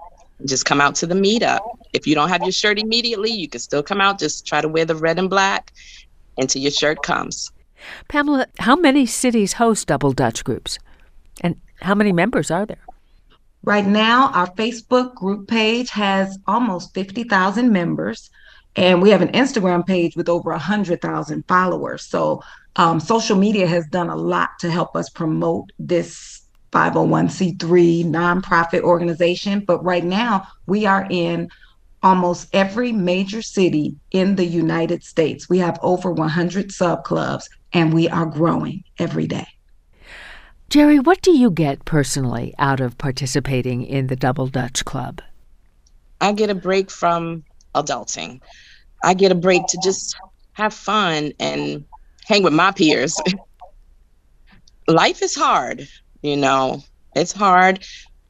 just 0.45 0.65
come 0.65 0.79
out 0.79 0.93
to 0.93 1.07
the 1.07 1.15
meetup 1.15 1.61
if 1.93 2.07
you 2.07 2.15
don't 2.15 2.29
have 2.29 2.41
your 2.41 2.51
shirt 2.51 2.79
immediately 2.79 3.31
you 3.31 3.47
can 3.47 3.59
still 3.59 3.83
come 3.83 4.01
out 4.01 4.19
just 4.19 4.45
try 4.45 4.61
to 4.61 4.67
wear 4.67 4.85
the 4.85 4.95
red 4.95 5.19
and 5.19 5.29
black 5.29 5.71
until 6.37 6.61
your 6.61 6.71
shirt 6.71 7.01
comes 7.03 7.51
Pamela, 8.07 8.47
how 8.59 8.75
many 8.75 9.05
cities 9.05 9.53
host 9.53 9.87
double 9.87 10.11
Dutch 10.11 10.43
groups? 10.43 10.77
And 11.41 11.59
how 11.81 11.95
many 11.95 12.11
members 12.11 12.51
are 12.51 12.65
there? 12.65 12.85
Right 13.63 13.85
now, 13.85 14.31
our 14.33 14.47
Facebook 14.47 15.15
group 15.15 15.47
page 15.47 15.89
has 15.91 16.37
almost 16.47 16.93
50,000 16.93 17.71
members, 17.71 18.29
and 18.75 19.01
we 19.01 19.11
have 19.11 19.21
an 19.21 19.31
Instagram 19.33 19.85
page 19.85 20.15
with 20.15 20.29
over 20.29 20.51
100,000 20.51 21.47
followers. 21.47 22.03
So, 22.03 22.43
um, 22.77 22.99
social 22.99 23.37
media 23.37 23.67
has 23.67 23.85
done 23.87 24.09
a 24.09 24.15
lot 24.15 24.51
to 24.59 24.71
help 24.71 24.95
us 24.95 25.09
promote 25.09 25.71
this 25.77 26.41
501c3 26.71 28.05
nonprofit 28.05 28.81
organization. 28.81 29.59
But 29.59 29.83
right 29.83 30.05
now, 30.05 30.47
we 30.67 30.85
are 30.85 31.05
in 31.09 31.49
almost 32.03 32.49
every 32.53 32.91
major 32.91 33.41
city 33.41 33.95
in 34.11 34.35
the 34.35 34.45
United 34.45 35.03
States. 35.03 35.49
We 35.49 35.59
have 35.59 35.79
over 35.81 36.11
100 36.11 36.71
sub 36.71 37.03
clubs, 37.03 37.49
and 37.73 37.93
we 37.93 38.09
are 38.09 38.25
growing 38.25 38.83
every 38.97 39.27
day. 39.27 39.47
Jerry, 40.69 40.99
what 40.99 41.21
do 41.21 41.31
you 41.37 41.51
get 41.51 41.83
personally 41.85 42.55
out 42.57 42.79
of 42.79 42.97
participating 42.97 43.83
in 43.83 44.07
the 44.07 44.15
Double 44.15 44.47
Dutch 44.47 44.85
Club? 44.85 45.21
I 46.21 46.31
get 46.31 46.49
a 46.49 46.55
break 46.55 46.89
from 46.89 47.43
adulting. 47.75 48.41
I 49.03 49.13
get 49.13 49.31
a 49.31 49.35
break 49.35 49.65
to 49.67 49.77
just 49.83 50.15
have 50.53 50.73
fun 50.73 51.33
and 51.39 51.83
hang 52.25 52.43
with 52.43 52.53
my 52.53 52.71
peers. 52.71 53.19
Life 54.87 55.21
is 55.21 55.35
hard, 55.35 55.87
you 56.21 56.37
know. 56.37 56.81
It's 57.15 57.33
hard, 57.33 57.85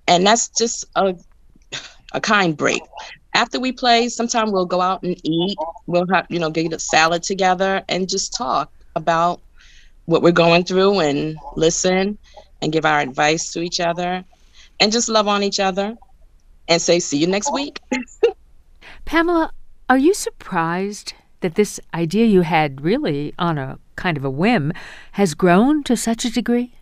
and 0.07 0.25
that's 0.25 0.49
just 0.49 0.85
a 0.95 1.15
a 2.11 2.21
kind 2.21 2.55
break. 2.55 2.81
After 3.33 3.59
we 3.59 3.71
play, 3.71 4.09
sometimes 4.09 4.51
we'll 4.51 4.65
go 4.65 4.81
out 4.81 5.03
and 5.03 5.15
eat. 5.23 5.57
We'll 5.87 6.07
have, 6.07 6.27
you 6.29 6.39
know, 6.39 6.49
get 6.49 6.73
a 6.73 6.79
salad 6.79 7.23
together 7.23 7.83
and 7.87 8.09
just 8.09 8.33
talk 8.33 8.71
about 8.95 9.39
what 10.05 10.21
we're 10.21 10.31
going 10.31 10.65
through 10.65 10.99
and 10.99 11.37
listen 11.55 12.17
and 12.61 12.71
give 12.71 12.85
our 12.85 12.99
advice 12.99 13.53
to 13.53 13.61
each 13.61 13.79
other 13.79 14.23
and 14.79 14.91
just 14.91 15.07
love 15.07 15.27
on 15.27 15.43
each 15.43 15.59
other 15.59 15.95
and 16.67 16.81
say, 16.81 16.99
see 16.99 17.17
you 17.17 17.27
next 17.27 17.53
week. 17.53 17.79
Pamela, 19.05 19.51
are 19.89 19.97
you 19.97 20.13
surprised 20.13 21.13
that 21.39 21.55
this 21.55 21.79
idea 21.93 22.25
you 22.25 22.41
had 22.41 22.81
really 22.81 23.33
on 23.39 23.57
a 23.57 23.79
kind 23.95 24.17
of 24.17 24.25
a 24.25 24.29
whim 24.29 24.73
has 25.13 25.33
grown 25.33 25.83
to 25.83 25.95
such 25.95 26.25
a 26.25 26.31
degree? 26.31 26.73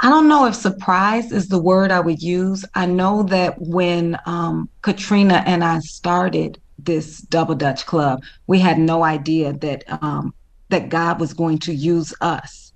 I 0.00 0.10
don't 0.10 0.28
know 0.28 0.46
if 0.46 0.54
surprise 0.54 1.32
is 1.32 1.48
the 1.48 1.60
word 1.60 1.90
I 1.90 2.00
would 2.00 2.22
use. 2.22 2.64
I 2.74 2.86
know 2.86 3.24
that 3.24 3.56
when 3.58 4.18
um, 4.26 4.70
Katrina 4.82 5.42
and 5.46 5.64
I 5.64 5.80
started 5.80 6.60
this 6.78 7.20
Double 7.22 7.56
Dutch 7.56 7.86
Club, 7.86 8.22
we 8.46 8.60
had 8.60 8.78
no 8.78 9.02
idea 9.04 9.54
that 9.54 9.84
um, 10.02 10.34
that 10.70 10.90
God 10.90 11.18
was 11.18 11.32
going 11.34 11.58
to 11.60 11.74
use 11.74 12.14
us 12.20 12.72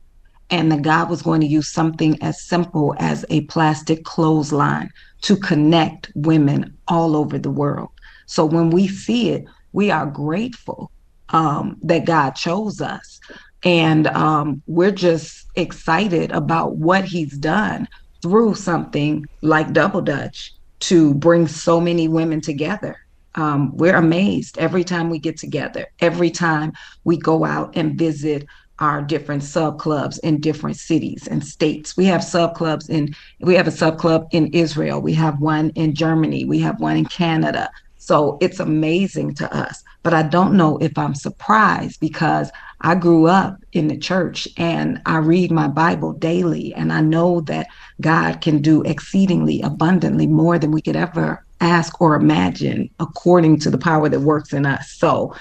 and 0.50 0.72
that 0.72 0.82
God 0.82 1.10
was 1.10 1.22
going 1.22 1.42
to 1.42 1.46
use 1.46 1.72
something 1.72 2.20
as 2.22 2.42
simple 2.46 2.94
as 2.98 3.24
a 3.30 3.42
plastic 3.42 4.04
clothesline 4.04 4.90
to 5.22 5.36
connect 5.36 6.10
women 6.14 6.78
all 6.88 7.16
over 7.16 7.38
the 7.38 7.50
world. 7.50 7.90
So 8.26 8.46
when 8.46 8.70
we 8.70 8.88
see 8.88 9.30
it, 9.30 9.44
we 9.72 9.90
are 9.90 10.06
grateful 10.06 10.90
um, 11.30 11.76
that 11.82 12.06
God 12.06 12.32
chose 12.32 12.80
us. 12.80 13.20
And 13.64 14.06
um, 14.08 14.62
we're 14.66 14.90
just 14.92 15.46
excited 15.54 16.32
about 16.32 16.76
what 16.76 17.04
He's 17.04 17.36
done 17.36 17.88
through 18.22 18.54
something 18.54 19.24
like 19.42 19.72
Double 19.72 20.00
Dutch 20.00 20.52
to 20.80 21.14
bring 21.14 21.46
so 21.46 21.80
many 21.80 22.08
women 22.08 22.40
together 22.40 22.96
um, 23.34 23.76
we're 23.76 23.96
amazed 23.96 24.58
every 24.58 24.84
time 24.84 25.08
we 25.10 25.18
get 25.18 25.36
together, 25.38 25.86
every 26.00 26.30
time 26.30 26.72
we 27.04 27.16
go 27.16 27.44
out 27.44 27.76
and 27.76 27.98
visit 27.98 28.46
our 28.78 29.02
different 29.02 29.42
sub 29.42 29.78
clubs 29.78 30.18
in 30.18 30.40
different 30.40 30.76
cities 30.76 31.28
and 31.28 31.44
states. 31.44 31.96
We 31.96 32.06
have 32.06 32.24
sub 32.24 32.54
clubs 32.54 32.88
in 32.88 33.14
we 33.40 33.54
have 33.54 33.68
a 33.68 33.72
sub 33.72 33.98
club 33.98 34.26
in 34.32 34.48
Israel, 34.48 35.00
we 35.00 35.14
have 35.14 35.40
one 35.40 35.70
in 35.70 35.94
Germany, 35.94 36.44
we 36.44 36.58
have 36.60 36.80
one 36.80 36.96
in 36.96 37.06
Canada. 37.06 37.70
So 37.98 38.38
it's 38.40 38.58
amazing 38.58 39.34
to 39.36 39.56
us. 39.56 39.80
But 40.02 40.14
I 40.14 40.24
don't 40.24 40.56
know 40.56 40.78
if 40.78 40.98
I'm 40.98 41.14
surprised 41.14 42.00
because 42.00 42.50
I 42.82 42.96
grew 42.96 43.26
up 43.26 43.56
in 43.72 43.88
the 43.88 43.96
church 43.96 44.48
and 44.56 45.00
I 45.06 45.18
read 45.18 45.52
my 45.52 45.68
Bible 45.68 46.12
daily 46.12 46.74
and 46.74 46.92
I 46.92 47.00
know 47.00 47.40
that 47.42 47.68
God 48.00 48.40
can 48.40 48.60
do 48.60 48.82
exceedingly 48.82 49.62
abundantly 49.62 50.26
more 50.26 50.58
than 50.58 50.72
we 50.72 50.82
could 50.82 50.96
ever 50.96 51.44
ask 51.60 52.00
or 52.00 52.16
imagine 52.16 52.90
according 52.98 53.60
to 53.60 53.70
the 53.70 53.78
power 53.78 54.08
that 54.08 54.20
works 54.20 54.52
in 54.52 54.66
us. 54.66 54.90
So 54.90 55.34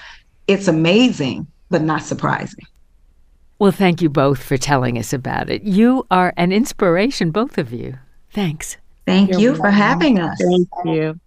it's 0.46 0.68
amazing, 0.68 1.48
but 1.68 1.82
not 1.82 2.02
surprising. 2.02 2.64
Well, 3.58 3.72
thank 3.72 4.00
you 4.00 4.08
both 4.08 4.42
for 4.42 4.56
telling 4.56 4.96
us 4.96 5.12
about 5.12 5.50
it. 5.50 5.62
You 5.62 6.06
are 6.10 6.32
an 6.36 6.52
inspiration, 6.52 7.32
both 7.32 7.58
of 7.58 7.72
you. 7.72 7.98
Thanks. 8.30 8.76
Thank 9.04 9.30
You're 9.30 9.40
you 9.40 9.48
welcome. 9.48 9.64
for 9.64 9.70
having 9.70 10.18
us. 10.20 10.40
Thank 10.40 10.68
you. 10.84 11.20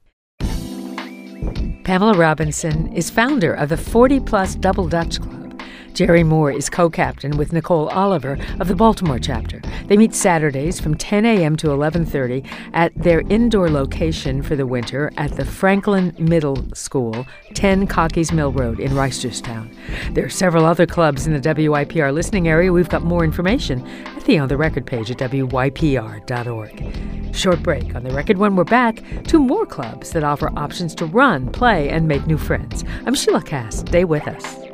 Pamela 1.84 2.14
Robinson 2.14 2.92
is 2.94 3.10
founder 3.10 3.54
of 3.54 3.70
the 3.70 3.78
40 3.78 4.22
Plus 4.22 4.56
Double 4.56 4.88
Dutch 4.88 5.20
Club. 5.22 5.45
Jerry 5.96 6.24
Moore 6.25 6.52
is 6.52 6.70
co 6.70 6.90
captain 6.90 7.38
with 7.38 7.54
Nicole 7.54 7.88
Oliver 7.88 8.38
of 8.60 8.68
the 8.68 8.75
Baltimore 8.75 9.18
chapter. 9.18 9.62
They 9.88 9.96
meet 9.96 10.14
Saturdays 10.14 10.78
from 10.78 10.96
10 10.96 11.25
a.m. 11.25 11.56
to 11.56 11.68
11.30 11.68 12.46
at 12.74 12.94
their 12.96 13.22
indoor 13.30 13.70
location 13.70 14.42
for 14.42 14.58
the 14.58 14.68
winter 14.68 15.10
at 15.16 15.32
the 15.38 15.46
Franklin 15.46 16.14
Middle 16.20 16.58
School, 16.75 17.25
10 17.54 17.88
Cockeys 17.88 18.34
Mill 18.34 18.52
Road 18.52 18.82
in 18.82 18.92
Reisterstown. 18.92 19.74
There 20.14 20.25
are 20.25 20.30
several 20.30 20.66
other 20.66 20.86
clubs 20.86 21.28
in 21.28 21.34
the 21.34 21.40
WYPR 21.40 22.14
listening 22.14 22.50
area. 22.50 22.74
We've 22.74 22.90
got 22.90 23.04
more 23.04 23.24
information 23.24 23.82
at 24.18 24.25
the 24.25 24.38
On 24.38 24.50
the 24.50 24.58
Record 24.58 24.86
page 24.86 25.10
at 25.12 25.18
WYPR.org. 25.18 26.84
Short 27.34 27.64
break. 27.64 27.96
On 27.96 28.04
the 28.04 28.14
record 28.14 28.38
when 28.38 28.58
we're 28.58 28.66
back, 28.66 29.02
two 29.24 29.40
more 29.40 29.66
clubs 29.66 30.12
that 30.12 30.25
offer 30.25 30.52
options 30.58 30.94
to 30.96 31.06
run, 31.06 31.50
play, 31.54 31.88
and 31.88 32.06
make 32.06 32.28
new 32.28 32.38
friends. 32.38 32.84
I'm 33.06 33.16
Sheilah 33.16 33.46
Kast. 33.46 33.88
Stay 33.88 34.04
with 34.04 34.28
us. 34.28 34.65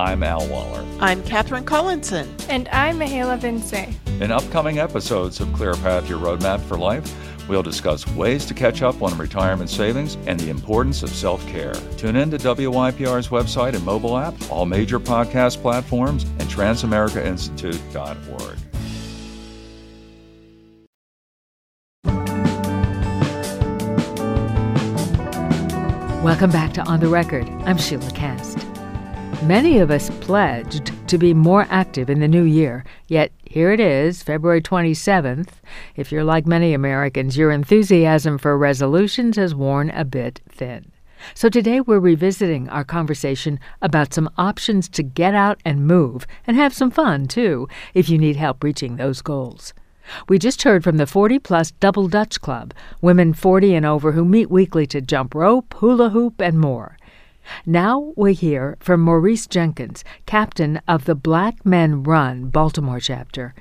I'm 0.00 0.22
Al 0.22 0.48
Waller. 0.48 0.82
I'm 0.98 1.22
Katherine 1.24 1.66
Collinson. 1.66 2.26
And 2.48 2.68
I'm 2.68 2.98
Mahela 2.98 3.38
Vince. 3.38 3.74
In 4.22 4.32
upcoming 4.32 4.78
episodes 4.78 5.40
of 5.40 5.52
Clear 5.52 5.74
Path 5.74 6.08
Your 6.08 6.18
Roadmap 6.18 6.60
for 6.60 6.78
Life, 6.78 7.14
we'll 7.50 7.62
discuss 7.62 8.08
ways 8.14 8.46
to 8.46 8.54
catch 8.54 8.80
up 8.80 9.02
on 9.02 9.18
retirement 9.18 9.68
savings 9.68 10.16
and 10.26 10.40
the 10.40 10.48
importance 10.48 11.02
of 11.02 11.10
self 11.10 11.46
care. 11.48 11.74
Tune 11.98 12.16
in 12.16 12.30
to 12.30 12.38
WYPR's 12.38 13.28
website 13.28 13.74
and 13.74 13.84
mobile 13.84 14.16
app, 14.16 14.32
all 14.50 14.64
major 14.64 14.98
podcast 14.98 15.60
platforms, 15.60 16.22
and 16.22 16.48
transamericainstitute.org. 16.48 18.56
Welcome 26.24 26.50
back 26.50 26.72
to 26.72 26.82
On 26.84 27.00
the 27.00 27.08
Record. 27.08 27.46
I'm 27.66 27.76
Sheilah 27.76 28.14
Kast. 28.14 28.69
Many 29.44 29.78
of 29.78 29.90
us 29.90 30.10
pledged 30.20 30.92
to 31.08 31.16
be 31.16 31.32
more 31.32 31.66
active 31.70 32.10
in 32.10 32.20
the 32.20 32.28
new 32.28 32.42
year, 32.42 32.84
yet 33.08 33.32
here 33.46 33.72
it 33.72 33.80
is, 33.80 34.22
February 34.22 34.60
27th. 34.60 35.48
If 35.96 36.12
you're 36.12 36.24
like 36.24 36.46
many 36.46 36.74
Americans, 36.74 37.38
your 37.38 37.50
enthusiasm 37.50 38.36
for 38.36 38.58
resolutions 38.58 39.36
has 39.36 39.54
worn 39.54 39.88
a 39.90 40.04
bit 40.04 40.42
thin. 40.46 40.92
So 41.34 41.48
today 41.48 41.80
we're 41.80 42.00
revisiting 42.00 42.68
our 42.68 42.84
conversation 42.84 43.58
about 43.80 44.12
some 44.12 44.28
options 44.36 44.90
to 44.90 45.02
get 45.02 45.34
out 45.34 45.58
and 45.64 45.86
move 45.86 46.26
and 46.46 46.54
have 46.58 46.74
some 46.74 46.90
fun, 46.90 47.26
too, 47.26 47.66
if 47.94 48.10
you 48.10 48.18
need 48.18 48.36
help 48.36 48.62
reaching 48.62 48.96
those 48.96 49.22
goals. 49.22 49.72
We 50.28 50.38
just 50.38 50.62
heard 50.64 50.84
from 50.84 50.98
the 50.98 51.06
40 51.06 51.38
Plus 51.38 51.70
Double 51.70 52.08
Dutch 52.08 52.40
Club, 52.42 52.74
women 53.00 53.32
40 53.32 53.74
and 53.74 53.86
over 53.86 54.12
who 54.12 54.24
meet 54.24 54.50
weekly 54.50 54.86
to 54.88 55.00
jump 55.00 55.34
rope, 55.34 55.72
hula 55.74 56.10
hoop, 56.10 56.40
and 56.42 56.58
more. 56.58 56.98
Now 57.66 58.12
we 58.16 58.34
hear 58.34 58.76
from 58.80 59.00
Maurice 59.00 59.46
Jenkins, 59.46 60.04
captain 60.26 60.80
of 60.88 61.04
the 61.04 61.14
Black 61.14 61.64
Men 61.64 62.02
Run 62.02 62.50
Baltimore 62.50 63.00
chapter, 63.00 63.54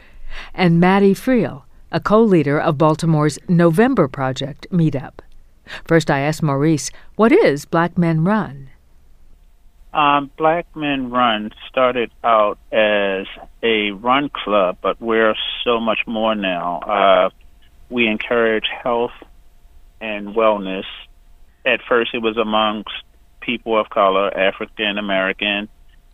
and 0.53 0.79
Maddie 0.79 1.13
Friel, 1.13 1.63
a 1.91 2.00
co 2.00 2.22
leader 2.22 2.60
of 2.60 2.77
Baltimore's 2.77 3.39
November 3.48 4.08
Project 4.08 4.67
meetup. 4.72 5.19
First, 5.86 6.10
I 6.10 6.19
asked 6.19 6.43
Maurice, 6.43 6.91
what 7.15 7.31
is 7.31 7.65
Black 7.65 7.98
Men 7.98 8.24
Run? 8.24 8.69
Um, 9.93 10.29
Black 10.38 10.67
Men 10.75 11.10
Run 11.10 11.51
started 11.67 12.12
out 12.24 12.60
as 12.72 13.25
a 13.63 13.91
run 13.91 14.29
club, 14.29 14.77
but 14.81 15.01
we're 15.01 15.36
so 15.63 15.79
much 15.79 16.00
more 16.05 16.36
now. 16.36 16.79
Uh, 16.79 17.29
we 17.89 18.08
encourage 18.08 18.65
health 18.84 19.12
and 20.00 20.36
wellness. 20.36 20.86
At 21.65 21.81
first, 21.88 22.13
it 22.13 22.19
was 22.19 22.38
amongst 22.38 22.93
people 23.50 23.79
of 23.79 23.89
color, 23.89 24.36
African 24.38 24.98
American, 24.98 25.70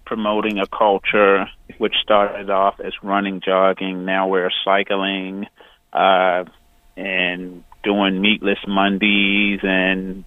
promoting 0.06 0.60
a 0.60 0.68
culture 0.68 1.48
which 1.78 1.94
started 2.02 2.50
off 2.50 2.80
as 2.80 2.94
running, 3.04 3.42
jogging. 3.42 4.06
Now 4.06 4.28
we're 4.28 4.52
cycling 4.64 5.48
uh, 5.92 6.46
and 6.96 7.64
doing 7.84 8.22
meatless 8.22 8.60
Mondays 8.68 9.60
and 9.64 10.24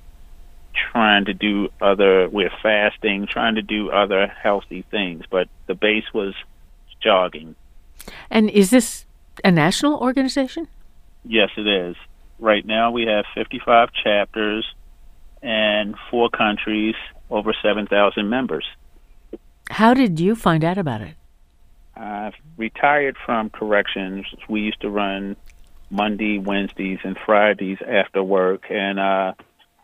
trying 0.93 1.25
to 1.25 1.35
do 1.35 1.71
other. 1.81 2.29
We're 2.29 2.53
fasting, 2.63 3.27
trying 3.27 3.55
to 3.55 3.63
do 3.63 3.91
other 3.91 4.27
healthy 4.27 4.83
things. 4.91 5.25
But 5.31 5.49
the 5.67 5.75
base 5.75 6.13
was 6.13 6.35
jogging. 7.03 7.55
And 8.31 8.51
is 8.51 8.71
this 8.71 9.07
a 9.43 9.51
national 9.51 9.99
organization? 9.99 10.69
Yes, 11.25 11.51
it 11.57 11.67
is. 11.67 11.97
Right 12.39 12.65
now 12.67 12.91
we 12.91 13.07
have 13.07 13.25
55 13.35 13.91
chapters 13.93 14.65
and 15.43 15.95
four 16.11 16.31
countries, 16.31 16.95
over 17.31 17.55
7,000 17.63 18.29
members. 18.29 18.65
How 19.71 19.95
did 19.95 20.19
you 20.19 20.35
find 20.35 20.65
out 20.65 20.79
about 20.79 21.03
it? 21.03 21.15
I 21.97 22.33
retired 22.57 23.17
from 23.25 23.51
corrections. 23.51 24.27
We 24.49 24.61
used 24.61 24.81
to 24.83 24.91
run 24.91 25.37
Monday, 25.91 26.39
Wednesdays, 26.39 27.01
and 27.03 27.19
Fridays 27.19 27.79
after 27.87 28.23
work. 28.23 28.65
And 28.71 28.99
uh, 28.99 29.33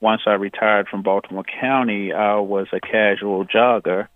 once 0.00 0.22
I 0.26 0.32
retired 0.32 0.88
from 0.88 1.02
Baltimore 1.02 1.44
County, 1.44 2.12
I 2.12 2.36
was 2.36 2.68
a 2.72 2.80
casual 2.80 3.44
jogger. 3.44 4.08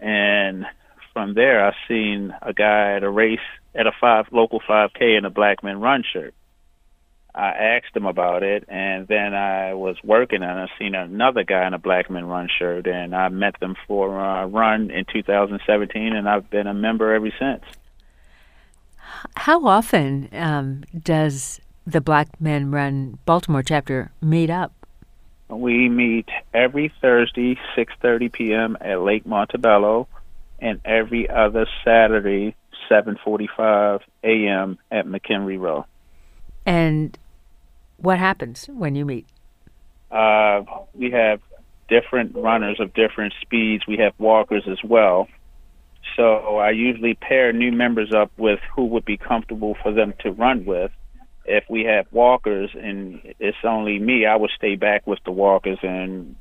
And 0.00 0.64
from 1.12 1.34
there, 1.34 1.66
I 1.66 1.74
seen 1.86 2.34
a 2.40 2.52
guy 2.52 2.94
at 2.94 3.02
a 3.02 3.10
race 3.10 3.40
at 3.74 3.86
a 3.86 3.92
five 4.00 4.26
local 4.32 4.60
5K 4.60 5.18
in 5.18 5.24
a 5.24 5.30
Black 5.30 5.62
Men 5.62 5.80
Run 5.80 6.04
shirt. 6.10 6.34
I 7.38 7.50
asked 7.50 7.96
him 7.96 8.04
about 8.04 8.42
it, 8.42 8.64
and 8.66 9.06
then 9.06 9.32
I 9.32 9.72
was 9.74 9.96
working 10.02 10.42
and 10.42 10.58
I 10.58 10.66
seen 10.76 10.96
another 10.96 11.44
guy 11.44 11.68
in 11.68 11.72
a 11.72 11.78
Black 11.78 12.10
Men 12.10 12.26
Run 12.26 12.48
shirt, 12.58 12.88
and 12.88 13.14
I 13.14 13.28
met 13.28 13.60
them 13.60 13.76
for 13.86 14.18
a 14.18 14.48
run 14.48 14.90
in 14.90 15.04
2017, 15.04 16.16
and 16.16 16.28
I've 16.28 16.50
been 16.50 16.66
a 16.66 16.74
member 16.74 17.14
ever 17.14 17.30
since. 17.38 17.62
How 19.36 19.64
often 19.64 20.28
um, 20.32 20.82
does 21.00 21.60
the 21.86 22.00
Black 22.00 22.40
Men 22.40 22.72
Run 22.72 23.20
Baltimore 23.24 23.62
chapter 23.62 24.10
meet 24.20 24.50
up? 24.50 24.72
We 25.48 25.88
meet 25.88 26.28
every 26.52 26.92
Thursday, 27.00 27.56
6:30 27.76 28.32
p.m. 28.32 28.76
at 28.80 29.00
Lake 29.00 29.24
Montebello, 29.24 30.08
and 30.58 30.80
every 30.84 31.30
other 31.30 31.68
Saturday, 31.84 32.56
7:45 32.90 34.00
a.m. 34.24 34.76
at 34.90 35.06
McHenry 35.06 35.56
Row. 35.56 35.86
And 36.66 37.16
what 37.98 38.18
happens 38.18 38.66
when 38.72 38.94
you 38.94 39.04
meet? 39.04 39.26
Uh, 40.10 40.62
we 40.94 41.10
have 41.10 41.40
different 41.88 42.34
runners 42.34 42.78
of 42.80 42.94
different 42.94 43.34
speeds. 43.40 43.86
We 43.86 43.98
have 43.98 44.14
walkers 44.18 44.64
as 44.70 44.78
well. 44.82 45.28
So 46.16 46.56
I 46.56 46.70
usually 46.70 47.14
pair 47.14 47.52
new 47.52 47.72
members 47.72 48.12
up 48.14 48.30
with 48.36 48.60
who 48.74 48.86
would 48.86 49.04
be 49.04 49.16
comfortable 49.16 49.76
for 49.82 49.92
them 49.92 50.14
to 50.20 50.30
run 50.30 50.64
with. 50.64 50.90
If 51.44 51.64
we 51.68 51.84
have 51.84 52.06
walkers 52.12 52.70
and 52.74 53.20
it's 53.38 53.56
only 53.64 53.98
me, 53.98 54.26
I 54.26 54.36
would 54.36 54.50
stay 54.56 54.76
back 54.76 55.06
with 55.06 55.18
the 55.24 55.32
walkers 55.32 55.78
and 55.82 56.36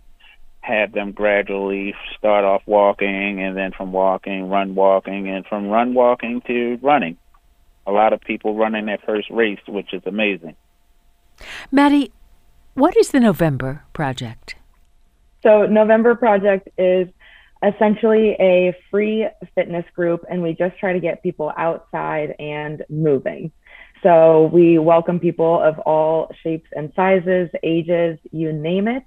have 0.62 0.92
them 0.92 1.14
gradually 1.14 1.96
start 2.18 2.44
off 2.44 2.62
walking 2.66 3.42
and 3.42 3.56
then 3.56 3.72
from 3.72 3.94
walking, 3.94 4.50
run 4.50 4.76
walking, 4.76 5.30
and 5.30 5.46
from 5.46 5.70
run 5.70 5.94
walking 5.94 6.42
to 6.48 6.78
running. 6.82 7.18
A 7.86 7.92
lot 7.92 8.12
of 8.12 8.20
people 8.20 8.56
running 8.56 8.86
their 8.86 8.98
first 9.06 9.30
race, 9.30 9.60
which 9.66 9.94
is 9.94 10.02
amazing. 10.06 10.56
Maddie, 11.72 12.12
what 12.74 12.96
is 12.98 13.10
the 13.10 13.20
November 13.20 13.84
Project? 13.94 14.56
So, 15.44 15.65
November 15.65 16.15
Project 16.15 16.70
is 16.77 17.08
essentially 17.63 18.36
a 18.39 18.75
free 18.91 19.27
fitness 19.56 19.86
group, 19.96 20.25
and 20.29 20.41
we 20.41 20.53
just 20.53 20.77
try 20.77 20.94
to 20.94 21.00
get 21.00 21.24
people 21.24 21.51
outside 21.58 22.36
and 22.39 22.84
moving. 22.89 23.51
So, 24.03 24.50
we 24.53 24.77
welcome 24.77 25.20
people 25.20 25.62
of 25.62 25.79
all 25.79 26.32
shapes 26.44 26.70
and 26.74 26.91
sizes, 26.96 27.50
ages, 27.63 28.20
you 28.32 28.53
name 28.53 28.88
it. 28.88 29.03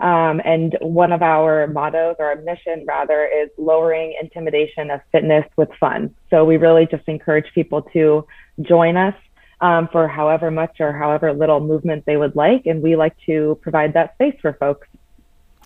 Um, 0.00 0.40
and 0.46 0.78
one 0.80 1.12
of 1.12 1.20
our 1.20 1.66
mottos, 1.66 2.16
or 2.18 2.26
our 2.26 2.36
mission 2.36 2.84
rather, 2.88 3.26
is 3.26 3.50
lowering 3.58 4.16
intimidation 4.20 4.90
of 4.90 5.00
fitness 5.12 5.44
with 5.56 5.68
fun. 5.78 6.14
So 6.30 6.44
we 6.44 6.56
really 6.56 6.86
just 6.90 7.06
encourage 7.06 7.52
people 7.54 7.82
to 7.92 8.26
join 8.62 8.96
us 8.96 9.14
um, 9.60 9.88
for 9.92 10.08
however 10.08 10.50
much 10.50 10.80
or 10.80 10.92
however 10.92 11.32
little 11.32 11.60
movement 11.60 12.04
they 12.06 12.16
would 12.16 12.36
like. 12.36 12.66
And 12.66 12.82
we 12.82 12.96
like 12.96 13.16
to 13.26 13.58
provide 13.62 13.94
that 13.94 14.14
space 14.14 14.36
for 14.40 14.54
folks. 14.54 14.88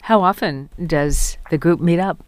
How 0.03 0.23
often 0.23 0.69
does 0.87 1.39
the 1.51 1.59
group 1.59 1.81
meet 1.81 1.99
up? 1.99 2.23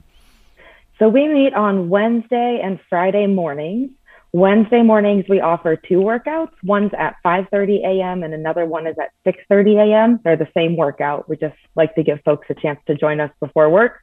So 0.98 1.08
we 1.08 1.28
meet 1.28 1.52
on 1.52 1.90
Wednesday 1.90 2.60
and 2.62 2.80
Friday 2.88 3.26
mornings. 3.26 3.90
Wednesday 4.32 4.82
mornings 4.82 5.24
we 5.28 5.40
offer 5.40 5.76
two 5.76 5.98
workouts. 5.98 6.52
One's 6.62 6.92
at 6.98 7.16
5:30 7.24 7.84
a.m. 7.84 8.22
and 8.22 8.34
another 8.34 8.64
one 8.64 8.86
is 8.86 8.96
at 8.98 9.10
6:30 9.26 9.76
a.m. 9.76 10.20
They're 10.24 10.36
the 10.36 10.48
same 10.54 10.76
workout. 10.76 11.28
We 11.28 11.36
just 11.36 11.56
like 11.74 11.94
to 11.94 12.02
give 12.02 12.20
folks 12.24 12.46
a 12.50 12.54
chance 12.54 12.80
to 12.86 12.94
join 12.94 13.20
us 13.20 13.30
before 13.40 13.68
work. 13.70 14.00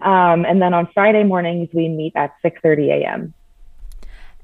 Um, 0.00 0.44
and 0.44 0.60
then 0.62 0.74
on 0.74 0.88
Friday 0.94 1.24
mornings 1.24 1.68
we 1.72 1.88
meet 1.88 2.12
at 2.16 2.34
6:30 2.44 3.02
a.m. 3.02 3.34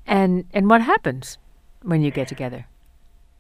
And 0.07 0.47
and 0.53 0.69
what 0.69 0.83
happens 0.83 1.39
when 1.85 2.03
you 2.03 2.11
get 2.11 2.29
together? 2.29 2.67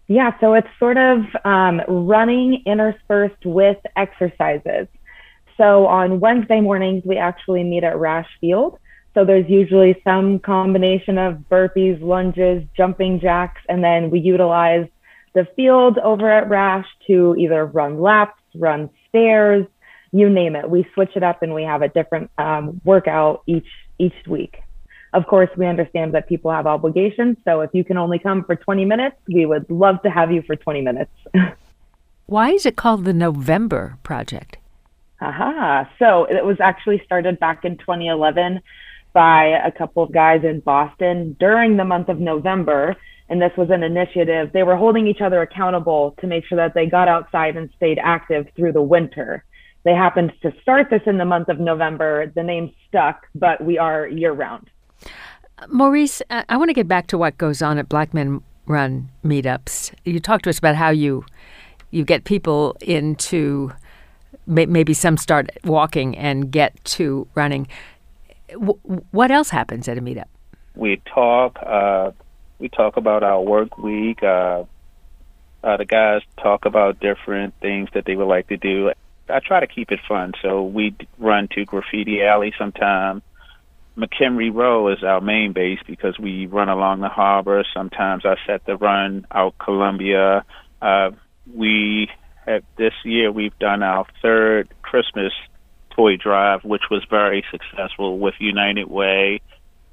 Yeah, 0.06 0.38
so 0.38 0.54
it's 0.54 0.68
sort 0.78 0.98
of 0.98 1.24
um, 1.44 1.80
running 1.88 2.62
interspersed 2.66 3.44
with 3.44 3.78
exercises. 3.96 4.86
So 5.56 5.86
on 5.86 6.20
Wednesday 6.20 6.60
mornings 6.60 7.02
we 7.04 7.16
actually 7.16 7.64
meet 7.64 7.84
at 7.84 7.98
Rash 7.98 8.28
Field 8.40 8.78
so 9.14 9.24
there's 9.24 9.48
usually 9.48 10.00
some 10.02 10.40
combination 10.40 11.18
of 11.18 11.44
burpees, 11.48 12.02
lunges, 12.02 12.64
jumping 12.76 13.20
jacks, 13.20 13.60
and 13.68 13.82
then 13.82 14.10
we 14.10 14.18
utilize 14.18 14.88
the 15.34 15.46
field 15.56 15.98
over 15.98 16.30
at 16.30 16.48
Rash 16.48 16.86
to 17.06 17.36
either 17.38 17.64
run 17.64 18.00
laps, 18.00 18.40
run 18.56 18.90
stairs, 19.08 19.66
you 20.12 20.28
name 20.28 20.56
it. 20.56 20.68
We 20.68 20.86
switch 20.94 21.10
it 21.14 21.22
up 21.22 21.42
and 21.42 21.54
we 21.54 21.62
have 21.62 21.82
a 21.82 21.88
different 21.88 22.30
um, 22.38 22.80
workout 22.84 23.42
each 23.46 23.66
each 23.98 24.14
week. 24.28 24.63
Of 25.14 25.26
course, 25.28 25.48
we 25.56 25.66
understand 25.66 26.12
that 26.14 26.28
people 26.28 26.50
have 26.50 26.66
obligations, 26.66 27.36
so 27.44 27.60
if 27.60 27.70
you 27.72 27.84
can 27.84 27.96
only 27.96 28.18
come 28.18 28.44
for 28.44 28.56
20 28.56 28.84
minutes, 28.84 29.16
we 29.28 29.46
would 29.46 29.70
love 29.70 30.02
to 30.02 30.10
have 30.10 30.32
you 30.32 30.42
for 30.42 30.56
20 30.56 30.82
minutes. 30.82 31.12
Why 32.26 32.50
is 32.50 32.66
it 32.66 32.74
called 32.74 33.04
the 33.04 33.12
November 33.12 33.96
Project? 34.02 34.58
Aha. 35.20 35.88
So 36.00 36.24
it 36.24 36.44
was 36.44 36.56
actually 36.60 37.00
started 37.04 37.38
back 37.38 37.64
in 37.64 37.78
2011 37.78 38.60
by 39.12 39.44
a 39.64 39.70
couple 39.70 40.02
of 40.02 40.12
guys 40.12 40.42
in 40.42 40.58
Boston 40.60 41.36
during 41.38 41.76
the 41.76 41.84
month 41.84 42.08
of 42.08 42.18
November. 42.18 42.96
And 43.28 43.40
this 43.40 43.52
was 43.56 43.70
an 43.70 43.84
initiative. 43.84 44.50
They 44.52 44.64
were 44.64 44.76
holding 44.76 45.06
each 45.06 45.20
other 45.20 45.42
accountable 45.42 46.16
to 46.20 46.26
make 46.26 46.44
sure 46.44 46.56
that 46.56 46.74
they 46.74 46.86
got 46.86 47.06
outside 47.06 47.56
and 47.56 47.70
stayed 47.76 47.98
active 48.02 48.48
through 48.56 48.72
the 48.72 48.82
winter. 48.82 49.44
They 49.84 49.92
happened 49.92 50.32
to 50.42 50.52
start 50.60 50.88
this 50.90 51.02
in 51.06 51.18
the 51.18 51.24
month 51.24 51.48
of 51.48 51.60
November. 51.60 52.32
The 52.34 52.42
name 52.42 52.72
stuck, 52.88 53.26
but 53.34 53.62
we 53.64 53.78
are 53.78 54.08
year 54.08 54.32
round. 54.32 54.70
Maurice, 55.68 56.22
I 56.30 56.56
want 56.56 56.68
to 56.68 56.74
get 56.74 56.88
back 56.88 57.06
to 57.08 57.18
what 57.18 57.36
goes 57.38 57.62
on 57.62 57.78
at 57.78 57.88
Black 57.88 58.14
Men 58.14 58.42
Run 58.66 59.10
meetups. 59.24 59.92
You 60.04 60.20
talked 60.20 60.44
to 60.44 60.50
us 60.50 60.58
about 60.58 60.74
how 60.74 60.90
you 60.90 61.24
you 61.90 62.04
get 62.04 62.24
people 62.24 62.76
into 62.80 63.72
maybe 64.46 64.94
some 64.94 65.16
start 65.16 65.50
walking 65.64 66.16
and 66.16 66.50
get 66.50 66.82
to 66.84 67.26
running 67.34 67.68
what 69.10 69.30
else 69.30 69.50
happens 69.50 69.88
at 69.88 69.98
a 69.98 70.00
meetup? 70.00 70.28
We 70.74 71.00
talk. 71.06 71.58
Uh, 71.62 72.12
we 72.58 72.68
talk 72.68 72.96
about 72.96 73.22
our 73.22 73.40
work 73.40 73.78
week. 73.78 74.22
Uh, 74.22 74.64
uh, 75.62 75.76
the 75.76 75.84
guys 75.84 76.22
talk 76.42 76.66
about 76.66 77.00
different 77.00 77.54
things 77.60 77.88
that 77.94 78.04
they 78.04 78.16
would 78.16 78.26
like 78.26 78.48
to 78.48 78.56
do. 78.56 78.92
I 79.28 79.40
try 79.40 79.60
to 79.60 79.66
keep 79.66 79.90
it 79.90 80.00
fun, 80.06 80.32
so 80.42 80.64
we 80.64 80.94
run 81.18 81.48
to 81.52 81.64
Graffiti 81.64 82.22
Alley 82.22 82.52
sometime. 82.58 83.22
McHenry 83.96 84.52
Row 84.52 84.88
is 84.88 85.04
our 85.04 85.20
main 85.20 85.52
base 85.52 85.78
because 85.86 86.18
we 86.18 86.46
run 86.46 86.68
along 86.68 87.00
the 87.00 87.08
harbor. 87.08 87.64
Sometimes 87.72 88.24
I 88.24 88.34
set 88.46 88.64
the 88.66 88.76
run 88.76 89.26
out 89.30 89.56
Columbia. 89.58 90.44
Uh, 90.82 91.10
we 91.52 92.08
have 92.46 92.64
this 92.76 92.92
year 93.04 93.30
we've 93.30 93.58
done 93.58 93.82
our 93.82 94.06
third 94.20 94.68
Christmas 94.82 95.32
toy 95.90 96.16
drive, 96.16 96.64
which 96.64 96.82
was 96.90 97.04
very 97.08 97.44
successful 97.50 98.18
with 98.18 98.34
United 98.40 98.90
Way. 98.90 99.40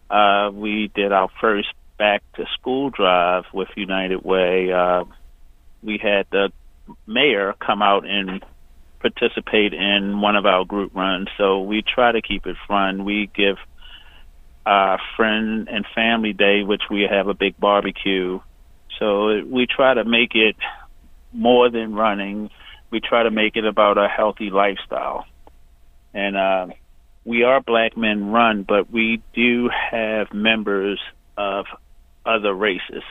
Uh, 0.09 0.49
we 0.51 0.91
did 0.93 1.11
our 1.11 1.29
first 1.39 1.69
back 1.97 2.23
to 2.33 2.45
school 2.59 2.89
drive 2.89 3.45
with 3.53 3.69
United 3.75 4.23
Way. 4.23 4.71
Uh, 4.73 5.03
we 5.83 5.99
had 6.01 6.25
the 6.31 6.51
mayor 7.05 7.53
come 7.59 7.83
out 7.83 8.05
and 8.05 8.43
participate 8.99 9.73
in 9.73 10.21
one 10.21 10.35
of 10.35 10.45
our 10.45 10.65
group 10.65 10.95
runs. 10.95 11.27
So 11.37 11.61
we 11.61 11.83
try 11.83 12.11
to 12.11 12.21
keep 12.21 12.45
it 12.45 12.55
fun. 12.67 13.05
We 13.05 13.29
give 13.35 13.57
our 14.65 14.99
friend 15.15 15.67
and 15.69 15.85
family 15.95 16.33
day, 16.33 16.63
which 16.63 16.83
we 16.89 17.07
have 17.09 17.27
a 17.27 17.33
big 17.33 17.59
barbecue. 17.59 18.39
So 18.99 19.41
we 19.45 19.65
try 19.67 19.93
to 19.93 20.03
make 20.05 20.35
it 20.35 20.55
more 21.33 21.69
than 21.69 21.93
running. 21.93 22.49
We 22.91 22.99
try 22.99 23.23
to 23.23 23.31
make 23.31 23.55
it 23.55 23.65
about 23.65 23.97
a 23.97 24.07
healthy 24.07 24.49
lifestyle. 24.49 25.25
and 26.13 26.35
uh, 26.35 26.67
we 27.23 27.43
are 27.43 27.61
Black 27.61 27.95
Men 27.95 28.31
Run, 28.31 28.63
but 28.63 28.91
we 28.91 29.21
do 29.33 29.69
have 29.69 30.33
members 30.33 30.99
of 31.37 31.65
other 32.25 32.53
races. 32.53 33.03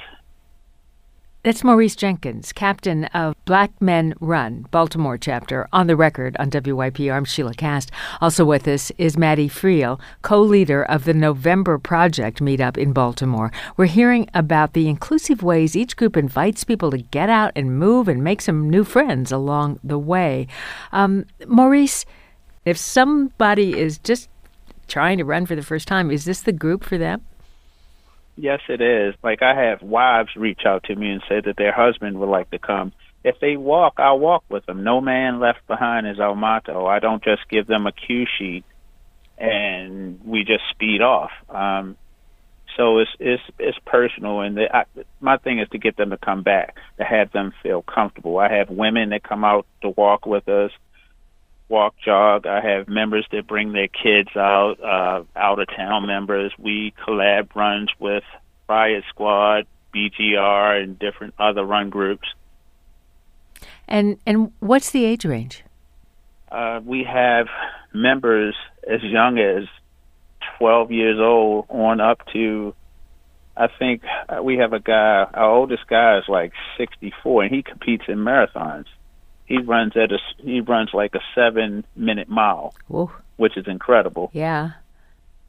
That's 1.42 1.64
Maurice 1.64 1.96
Jenkins, 1.96 2.52
captain 2.52 3.06
of 3.06 3.34
Black 3.46 3.72
Men 3.80 4.12
Run, 4.20 4.66
Baltimore 4.70 5.16
chapter, 5.16 5.66
on 5.72 5.86
the 5.86 5.96
record 5.96 6.36
on 6.38 6.50
WYPR. 6.50 7.14
I'm 7.14 7.24
Sheilah 7.24 7.56
Kast. 7.56 7.90
Also 8.20 8.44
with 8.44 8.68
us 8.68 8.92
is 8.98 9.16
Maddie 9.16 9.48
Friel, 9.48 9.98
co 10.20 10.42
leader 10.42 10.82
of 10.82 11.04
the 11.04 11.14
November 11.14 11.78
Project 11.78 12.42
meetup 12.42 12.76
in 12.76 12.92
Baltimore. 12.92 13.50
We're 13.78 13.86
hearing 13.86 14.28
about 14.34 14.74
the 14.74 14.86
inclusive 14.86 15.42
ways 15.42 15.74
each 15.74 15.96
group 15.96 16.14
invites 16.14 16.62
people 16.62 16.90
to 16.90 16.98
get 16.98 17.30
out 17.30 17.52
and 17.56 17.78
move 17.78 18.06
and 18.06 18.22
make 18.22 18.42
some 18.42 18.68
new 18.68 18.84
friends 18.84 19.32
along 19.32 19.80
the 19.82 19.98
way. 19.98 20.46
Um, 20.92 21.24
Maurice, 21.46 22.04
if 22.66 22.76
somebody 22.76 23.78
is 23.78 23.96
just 23.96 24.28
trying 24.88 25.16
to 25.16 25.24
run 25.24 25.46
for 25.46 25.56
the 25.56 25.62
first 25.62 25.88
time, 25.88 26.10
is 26.10 26.26
this 26.26 26.42
the 26.42 26.52
group 26.52 26.84
for 26.84 26.98
them? 26.98 27.22
Yes, 28.36 28.60
it 28.68 28.80
is. 28.80 29.14
Like 29.22 29.42
I 29.42 29.54
have 29.54 29.82
wives 29.82 30.30
reach 30.36 30.62
out 30.66 30.84
to 30.84 30.94
me 30.94 31.10
and 31.10 31.22
say 31.28 31.40
that 31.44 31.56
their 31.56 31.72
husband 31.72 32.18
would 32.18 32.28
like 32.28 32.50
to 32.50 32.58
come. 32.58 32.92
If 33.22 33.38
they 33.40 33.56
walk, 33.56 33.94
I'll 33.98 34.18
walk 34.18 34.44
with 34.48 34.64
them. 34.64 34.82
No 34.82 35.00
man 35.00 35.40
left 35.40 35.66
behind 35.66 36.06
is 36.06 36.18
our 36.18 36.34
motto. 36.34 36.86
I 36.86 37.00
don't 37.00 37.22
just 37.22 37.42
give 37.50 37.66
them 37.66 37.86
a 37.86 37.92
cue 37.92 38.26
sheet 38.38 38.64
and 39.40 40.20
we 40.24 40.44
just 40.44 40.62
speed 40.70 41.00
off. 41.00 41.30
Um, 41.48 41.96
so 42.76 42.98
it's 42.98 43.10
it's 43.18 43.42
it's 43.58 43.78
personal, 43.84 44.40
and 44.40 44.56
the, 44.56 44.74
I, 44.74 44.84
my 45.20 45.38
thing 45.38 45.58
is 45.58 45.68
to 45.70 45.78
get 45.78 45.96
them 45.96 46.10
to 46.10 46.16
come 46.16 46.42
back, 46.42 46.76
to 46.98 47.04
have 47.04 47.32
them 47.32 47.52
feel 47.62 47.82
comfortable. 47.82 48.38
I 48.38 48.52
have 48.52 48.70
women 48.70 49.10
that 49.10 49.22
come 49.22 49.44
out 49.44 49.66
to 49.82 49.90
walk 49.90 50.24
with 50.24 50.48
us 50.48 50.70
walk 51.70 51.94
jog. 52.04 52.46
I 52.46 52.60
have 52.60 52.88
members 52.88 53.26
that 53.32 53.46
bring 53.46 53.72
their 53.72 53.88
kids 53.88 54.28
out, 54.36 54.76
uh, 54.82 55.22
out 55.36 55.58
of 55.58 55.68
town 55.74 56.06
members. 56.06 56.52
We 56.58 56.92
collab 57.06 57.54
runs 57.54 57.88
with 57.98 58.24
Riot 58.68 59.04
Squad, 59.08 59.66
BGR, 59.94 60.82
and 60.82 60.98
different 60.98 61.34
other 61.38 61.64
run 61.64 61.88
groups. 61.88 62.28
And 63.88 64.18
and 64.26 64.52
what's 64.60 64.90
the 64.90 65.04
age 65.04 65.24
range? 65.24 65.64
Uh, 66.50 66.80
we 66.84 67.04
have 67.04 67.46
members 67.94 68.54
as 68.86 69.02
young 69.02 69.38
as 69.38 69.64
12 70.58 70.90
years 70.90 71.18
old 71.20 71.66
on 71.68 72.00
up 72.00 72.20
to 72.32 72.74
I 73.56 73.68
think 73.78 74.02
uh, 74.28 74.42
we 74.42 74.58
have 74.58 74.72
a 74.72 74.80
guy. 74.80 75.26
Our 75.34 75.50
oldest 75.50 75.86
guy 75.86 76.18
is 76.18 76.24
like 76.28 76.52
64, 76.78 77.44
and 77.44 77.54
he 77.54 77.62
competes 77.62 78.04
in 78.08 78.18
marathons 78.18 78.86
he 79.50 79.58
runs 79.58 79.96
at 79.96 80.12
a 80.12 80.18
he 80.38 80.60
runs 80.60 80.90
like 80.94 81.14
a 81.14 81.20
seven 81.34 81.84
minute 81.96 82.28
mile, 82.28 82.72
Ooh. 82.90 83.10
which 83.36 83.56
is 83.56 83.66
incredible. 83.66 84.30
Yeah, 84.32 84.70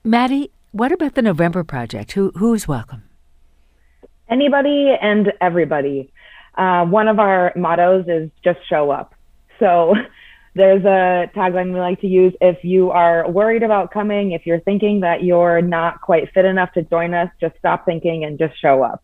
Maddie, 0.03 0.51
what 0.71 0.91
about 0.91 1.13
the 1.13 1.21
November 1.21 1.63
Project? 1.63 2.13
Who 2.13 2.31
who 2.35 2.53
is 2.55 2.67
welcome? 2.67 3.03
Anybody 4.27 4.95
and 4.99 5.31
everybody. 5.39 6.11
Uh, 6.57 6.83
one 6.85 7.07
of 7.07 7.19
our 7.19 7.53
mottos 7.55 8.05
is 8.07 8.31
just 8.43 8.59
show 8.67 8.89
up. 8.89 9.13
So 9.59 9.93
there's 10.55 10.83
a 10.83 11.29
tagline 11.35 11.71
we 11.71 11.79
like 11.79 12.01
to 12.01 12.07
use. 12.07 12.33
If 12.41 12.63
you 12.63 12.89
are 12.89 13.29
worried 13.29 13.61
about 13.61 13.91
coming, 13.91 14.31
if 14.31 14.47
you're 14.47 14.61
thinking 14.61 15.01
that 15.01 15.23
you're 15.23 15.61
not 15.61 16.01
quite 16.01 16.33
fit 16.33 16.45
enough 16.45 16.73
to 16.73 16.81
join 16.81 17.13
us, 17.13 17.29
just 17.39 17.55
stop 17.59 17.85
thinking 17.85 18.23
and 18.25 18.39
just 18.39 18.59
show 18.59 18.81
up. 18.81 19.03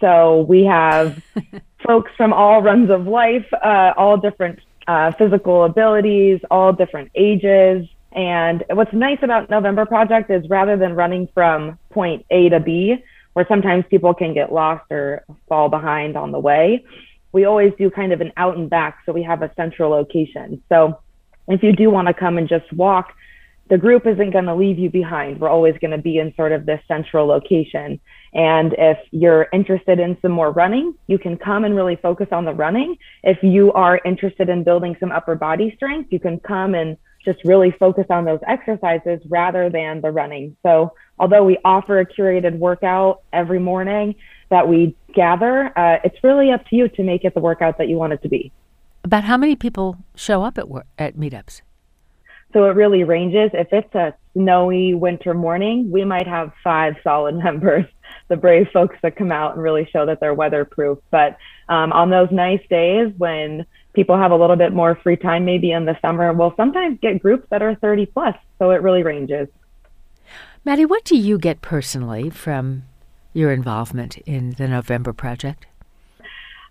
So 0.00 0.40
we 0.48 0.64
have 0.64 1.22
folks 1.86 2.10
from 2.16 2.32
all 2.32 2.62
runs 2.62 2.90
of 2.90 3.06
life, 3.06 3.46
uh, 3.52 3.92
all 3.96 4.16
different 4.16 4.60
uh, 4.86 5.12
physical 5.12 5.64
abilities, 5.64 6.40
all 6.50 6.72
different 6.72 7.10
ages. 7.14 7.86
And 8.12 8.64
what's 8.70 8.92
nice 8.92 9.18
about 9.22 9.48
November 9.48 9.86
Project 9.86 10.30
is 10.30 10.48
rather 10.48 10.76
than 10.76 10.94
running 10.94 11.28
from 11.34 11.78
point 11.90 12.26
A 12.30 12.48
to 12.50 12.60
B, 12.60 12.96
where 13.32 13.46
sometimes 13.48 13.84
people 13.88 14.12
can 14.14 14.34
get 14.34 14.52
lost 14.52 14.84
or 14.90 15.24
fall 15.48 15.68
behind 15.68 16.16
on 16.16 16.32
the 16.32 16.38
way, 16.38 16.84
we 17.32 17.46
always 17.46 17.72
do 17.78 17.90
kind 17.90 18.12
of 18.12 18.20
an 18.20 18.32
out 18.36 18.56
and 18.56 18.68
back. 18.68 18.98
So 19.06 19.12
we 19.12 19.22
have 19.22 19.42
a 19.42 19.50
central 19.54 19.90
location. 19.90 20.62
So 20.68 21.00
if 21.48 21.62
you 21.62 21.72
do 21.72 21.90
want 21.90 22.08
to 22.08 22.14
come 22.14 22.36
and 22.36 22.48
just 22.48 22.70
walk, 22.72 23.14
the 23.72 23.78
group 23.78 24.06
isn't 24.06 24.32
going 24.32 24.44
to 24.44 24.54
leave 24.54 24.78
you 24.78 24.90
behind. 24.90 25.40
We're 25.40 25.48
always 25.48 25.74
going 25.80 25.92
to 25.92 25.98
be 25.98 26.18
in 26.18 26.34
sort 26.36 26.52
of 26.52 26.66
this 26.66 26.78
central 26.86 27.26
location. 27.26 27.98
And 28.34 28.74
if 28.76 28.98
you're 29.12 29.48
interested 29.50 29.98
in 29.98 30.18
some 30.20 30.30
more 30.30 30.52
running, 30.52 30.92
you 31.06 31.18
can 31.18 31.38
come 31.38 31.64
and 31.64 31.74
really 31.74 31.96
focus 31.96 32.26
on 32.32 32.44
the 32.44 32.52
running. 32.52 32.98
If 33.22 33.38
you 33.42 33.72
are 33.72 33.98
interested 34.04 34.50
in 34.50 34.62
building 34.62 34.94
some 35.00 35.10
upper 35.10 35.36
body 35.36 35.72
strength, 35.74 36.12
you 36.12 36.20
can 36.20 36.38
come 36.40 36.74
and 36.74 36.98
just 37.24 37.38
really 37.46 37.70
focus 37.70 38.04
on 38.10 38.26
those 38.26 38.40
exercises 38.46 39.20
rather 39.30 39.70
than 39.70 40.02
the 40.02 40.10
running. 40.10 40.54
So, 40.62 40.92
although 41.18 41.42
we 41.42 41.56
offer 41.64 41.98
a 41.98 42.04
curated 42.04 42.58
workout 42.58 43.22
every 43.32 43.58
morning 43.58 44.16
that 44.50 44.68
we 44.68 44.94
gather, 45.14 45.72
uh, 45.78 45.96
it's 46.04 46.22
really 46.22 46.50
up 46.50 46.66
to 46.66 46.76
you 46.76 46.88
to 46.90 47.02
make 47.02 47.24
it 47.24 47.32
the 47.32 47.40
workout 47.40 47.78
that 47.78 47.88
you 47.88 47.96
want 47.96 48.12
it 48.12 48.22
to 48.24 48.28
be. 48.28 48.52
About 49.02 49.24
how 49.24 49.38
many 49.38 49.56
people 49.56 49.96
show 50.14 50.42
up 50.42 50.58
at 50.58 50.66
at 50.98 51.16
meetups? 51.16 51.62
So 52.52 52.64
it 52.66 52.76
really 52.76 53.04
ranges. 53.04 53.50
If 53.54 53.68
it's 53.72 53.94
a 53.94 54.14
snowy 54.34 54.94
winter 54.94 55.34
morning, 55.34 55.90
we 55.90 56.04
might 56.04 56.26
have 56.26 56.52
five 56.62 56.94
solid 57.02 57.36
members 57.44 57.86
the 58.28 58.36
brave 58.36 58.68
folks 58.72 58.96
that 59.02 59.16
come 59.16 59.32
out 59.32 59.54
and 59.54 59.62
really 59.62 59.88
show 59.92 60.06
that 60.06 60.20
they're 60.20 60.34
weatherproof. 60.34 60.98
But 61.10 61.36
um, 61.68 61.92
on 61.92 62.10
those 62.10 62.30
nice 62.30 62.62
days 62.68 63.12
when 63.16 63.66
people 63.94 64.16
have 64.16 64.30
a 64.30 64.36
little 64.36 64.56
bit 64.56 64.72
more 64.72 64.94
free 65.02 65.16
time, 65.16 65.44
maybe 65.44 65.72
in 65.72 65.84
the 65.84 65.98
summer, 66.00 66.32
we'll 66.32 66.54
sometimes 66.56 66.98
get 67.00 67.20
groups 67.20 67.46
that 67.50 67.62
are 67.62 67.74
30 67.74 68.06
plus. 68.06 68.34
So 68.58 68.70
it 68.70 68.82
really 68.82 69.02
ranges. 69.02 69.48
Maddie, 70.64 70.84
what 70.84 71.04
do 71.04 71.16
you 71.16 71.38
get 71.38 71.60
personally 71.60 72.30
from 72.30 72.84
your 73.32 73.52
involvement 73.52 74.18
in 74.18 74.52
the 74.52 74.68
November 74.68 75.12
Project? 75.12 75.66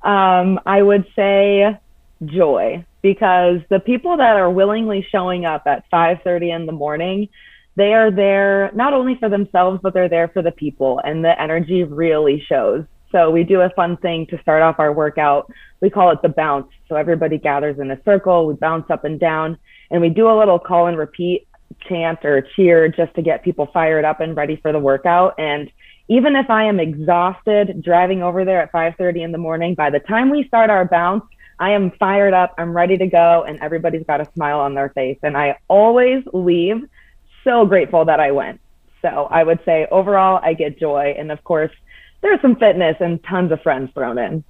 Um, 0.03 0.59
I 0.65 0.81
would 0.81 1.05
say 1.15 1.77
joy 2.25 2.85
because 3.01 3.59
the 3.69 3.79
people 3.79 4.17
that 4.17 4.35
are 4.35 4.49
willingly 4.49 5.05
showing 5.11 5.45
up 5.45 5.63
at 5.65 5.89
5:30 5.89 6.51
in 6.51 6.65
the 6.65 6.71
morning 6.71 7.29
they 7.75 7.93
are 7.93 8.11
there 8.11 8.71
not 8.73 8.93
only 8.93 9.15
for 9.15 9.29
themselves, 9.29 9.79
but 9.81 9.93
they're 9.93 10.09
there 10.09 10.27
for 10.27 10.41
the 10.41 10.51
people, 10.51 10.99
and 11.03 11.23
the 11.23 11.39
energy 11.41 11.83
really 11.83 12.43
shows. 12.47 12.83
So 13.11 13.29
we 13.29 13.43
do 13.43 13.61
a 13.61 13.69
fun 13.71 13.97
thing 13.97 14.25
to 14.27 14.41
start 14.41 14.61
off 14.61 14.79
our 14.79 14.93
workout. 14.93 15.51
We 15.81 15.89
call 15.89 16.11
it 16.11 16.21
the 16.21 16.29
bounce. 16.29 16.67
So 16.87 16.95
everybody 16.95 17.37
gathers 17.37 17.79
in 17.79 17.91
a 17.91 18.01
circle, 18.03 18.45
we 18.45 18.53
bounce 18.55 18.89
up 18.89 19.03
and 19.03 19.19
down, 19.19 19.57
and 19.89 20.01
we 20.01 20.09
do 20.09 20.29
a 20.29 20.37
little 20.37 20.59
call 20.59 20.87
and 20.87 20.97
repeat 20.97 21.47
chant 21.87 22.19
or 22.23 22.41
cheer 22.55 22.87
just 22.89 23.13
to 23.15 23.21
get 23.21 23.43
people 23.43 23.67
fired 23.73 24.05
up 24.05 24.19
and 24.19 24.35
ready 24.35 24.57
for 24.57 24.71
the 24.71 24.79
workout. 24.79 25.35
And 25.37 25.71
even 26.09 26.35
if 26.35 26.49
I 26.49 26.65
am 26.65 26.79
exhausted 26.79 27.81
driving 27.81 28.21
over 28.21 28.43
there 28.43 28.61
at 28.61 28.71
5:30 28.71 29.23
in 29.23 29.31
the 29.31 29.37
morning, 29.37 29.75
by 29.75 29.89
the 29.89 29.99
time 29.99 30.29
we 30.29 30.43
start 30.47 30.69
our 30.69 30.85
bounce, 30.85 31.23
I 31.61 31.73
am 31.73 31.91
fired 31.91 32.33
up, 32.33 32.55
I'm 32.57 32.75
ready 32.75 32.97
to 32.97 33.05
go, 33.05 33.45
and 33.47 33.59
everybody's 33.61 34.03
got 34.07 34.19
a 34.19 34.27
smile 34.33 34.59
on 34.59 34.73
their 34.73 34.89
face. 34.89 35.19
And 35.21 35.37
I 35.37 35.59
always 35.67 36.23
leave 36.33 36.89
so 37.43 37.67
grateful 37.67 38.03
that 38.05 38.19
I 38.19 38.31
went. 38.31 38.59
So 39.03 39.27
I 39.29 39.43
would 39.43 39.59
say 39.63 39.87
overall, 39.91 40.39
I 40.41 40.55
get 40.55 40.79
joy. 40.79 41.13
And 41.15 41.31
of 41.31 41.43
course, 41.43 41.69
there's 42.21 42.41
some 42.41 42.55
fitness 42.55 42.97
and 42.99 43.23
tons 43.23 43.51
of 43.51 43.61
friends 43.61 43.91
thrown 43.93 44.17
in. 44.17 44.43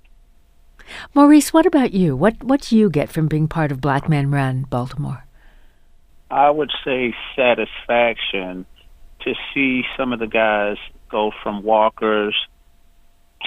Maurice, 1.13 1.51
what 1.51 1.65
about 1.65 1.91
you? 1.91 2.15
What 2.15 2.41
what 2.43 2.61
do 2.61 2.77
you 2.77 2.89
get 2.89 3.09
from 3.09 3.27
being 3.27 3.47
part 3.47 3.71
of 3.71 3.81
Black 3.81 4.07
Men 4.07 4.31
Run 4.31 4.63
Baltimore? 4.63 5.25
I 6.29 6.49
would 6.49 6.71
say 6.85 7.13
satisfaction 7.35 8.65
to 9.21 9.33
see 9.53 9.83
some 9.97 10.13
of 10.13 10.19
the 10.19 10.27
guys 10.27 10.77
go 11.09 11.31
from 11.43 11.61
walkers 11.61 12.35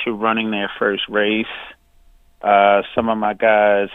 to 0.04 0.12
running 0.12 0.50
their 0.50 0.70
first 0.78 1.08
race. 1.08 1.46
Uh, 2.44 2.82
some 2.94 3.08
of 3.08 3.16
my 3.16 3.34
guys 3.34 3.88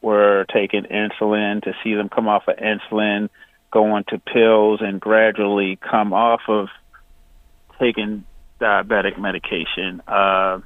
were 0.00 0.46
taking 0.52 0.84
insulin 0.84 1.62
to 1.64 1.72
see 1.82 1.94
them 1.94 2.08
come 2.08 2.28
off 2.28 2.44
of 2.46 2.56
insulin 2.56 3.28
go 3.70 3.96
into 3.96 4.18
pills 4.18 4.80
and 4.82 5.00
gradually 5.00 5.76
come 5.76 6.12
off 6.12 6.40
of 6.48 6.68
taking 7.78 8.24
diabetic 8.60 9.18
medication. 9.18 10.02
Uh, 10.06 10.60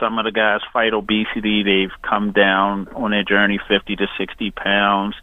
some 0.00 0.18
of 0.18 0.24
the 0.24 0.32
guys 0.32 0.60
fight 0.72 0.94
obesity. 0.94 1.62
They've 1.62 2.02
come 2.02 2.32
down 2.32 2.88
on 2.94 3.10
their 3.10 3.24
journey 3.24 3.58
50 3.68 3.96
to 3.96 4.06
60 4.18 4.50
pounds, 4.52 5.14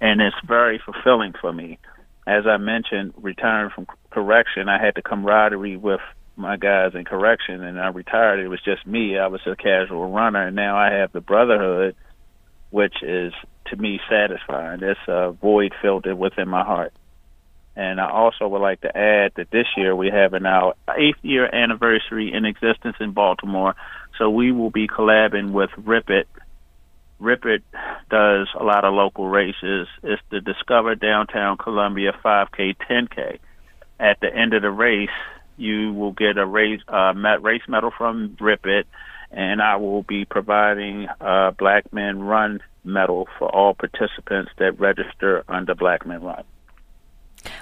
and 0.00 0.20
it's 0.20 0.36
very 0.46 0.80
fulfilling 0.84 1.34
for 1.40 1.52
me. 1.52 1.78
As 2.26 2.46
I 2.46 2.56
mentioned, 2.56 3.14
retiring 3.18 3.70
from 3.74 3.86
correction, 4.10 4.68
I 4.68 4.82
had 4.82 4.94
the 4.96 5.02
camaraderie 5.02 5.76
with 5.76 6.00
my 6.36 6.56
guys 6.56 6.92
in 6.94 7.04
correction, 7.04 7.62
and 7.62 7.80
I 7.80 7.88
retired. 7.88 8.40
It 8.40 8.48
was 8.48 8.60
just 8.64 8.86
me. 8.86 9.18
I 9.18 9.26
was 9.28 9.40
a 9.46 9.56
casual 9.56 10.10
runner, 10.10 10.46
and 10.46 10.56
now 10.56 10.76
I 10.76 10.92
have 10.92 11.12
the 11.12 11.20
brotherhood, 11.20 11.96
which 12.70 13.02
is 13.02 13.32
to 13.66 13.76
me 13.76 14.00
satisfying. 14.08 14.82
It's 14.82 15.00
a 15.08 15.32
void 15.32 15.72
filled 15.82 16.06
within 16.06 16.48
my 16.48 16.64
heart. 16.64 16.92
And 17.74 18.00
I 18.00 18.10
also 18.10 18.48
would 18.48 18.62
like 18.62 18.80
to 18.82 18.96
add 18.96 19.32
that 19.36 19.50
this 19.50 19.66
year 19.76 19.94
we 19.94 20.08
have 20.08 20.32
an 20.32 20.46
our 20.46 20.74
eighth 20.96 21.22
year 21.22 21.46
anniversary 21.52 22.32
in 22.32 22.46
existence 22.46 22.96
in 23.00 23.12
Baltimore. 23.12 23.74
So 24.18 24.30
we 24.30 24.50
will 24.50 24.70
be 24.70 24.88
collabing 24.88 25.52
with 25.52 25.70
Rip 25.76 26.08
It 26.08 26.26
Rip 27.18 27.44
It 27.44 27.62
does 28.10 28.48
a 28.58 28.64
lot 28.64 28.84
of 28.84 28.94
local 28.94 29.28
races. 29.28 29.88
It's 30.02 30.22
the 30.30 30.40
Discover 30.40 30.96
Downtown 30.96 31.56
Columbia 31.56 32.12
5K, 32.24 32.76
10K. 32.88 33.38
At 33.98 34.20
the 34.20 34.34
end 34.34 34.52
of 34.52 34.62
the 34.62 34.70
race, 34.70 35.08
you 35.56 35.92
will 35.92 36.12
get 36.12 36.38
a 36.38 36.46
race 36.46 36.80
uh, 36.88 37.12
race 37.40 37.62
medal 37.68 37.90
from 37.96 38.36
Rip 38.40 38.66
It, 38.66 38.86
and 39.30 39.60
I 39.60 39.76
will 39.76 40.02
be 40.02 40.24
providing 40.24 41.08
a 41.20 41.52
Black 41.56 41.92
Men 41.92 42.20
Run 42.20 42.60
medal 42.84 43.28
for 43.38 43.48
all 43.54 43.74
participants 43.74 44.52
that 44.58 44.78
register 44.78 45.44
under 45.48 45.74
Black 45.74 46.06
Men 46.06 46.22
Run. 46.22 46.44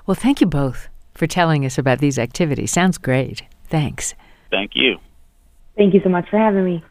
Well, 0.07 0.15
thank 0.15 0.41
you 0.41 0.47
both 0.47 0.89
for 1.15 1.27
telling 1.27 1.65
us 1.65 1.79
about 1.79 1.99
these 1.99 2.19
activities. 2.19 2.73
Sounds 2.73 2.99
great. 2.99 3.43
Thanks. 3.69 4.15
Thank 4.51 4.73
you. 4.75 4.99
Thank 5.77 5.95
you 5.95 6.01
so 6.03 6.09
much 6.09 6.29
for 6.29 6.39
having 6.39 6.65
me. 6.65 6.85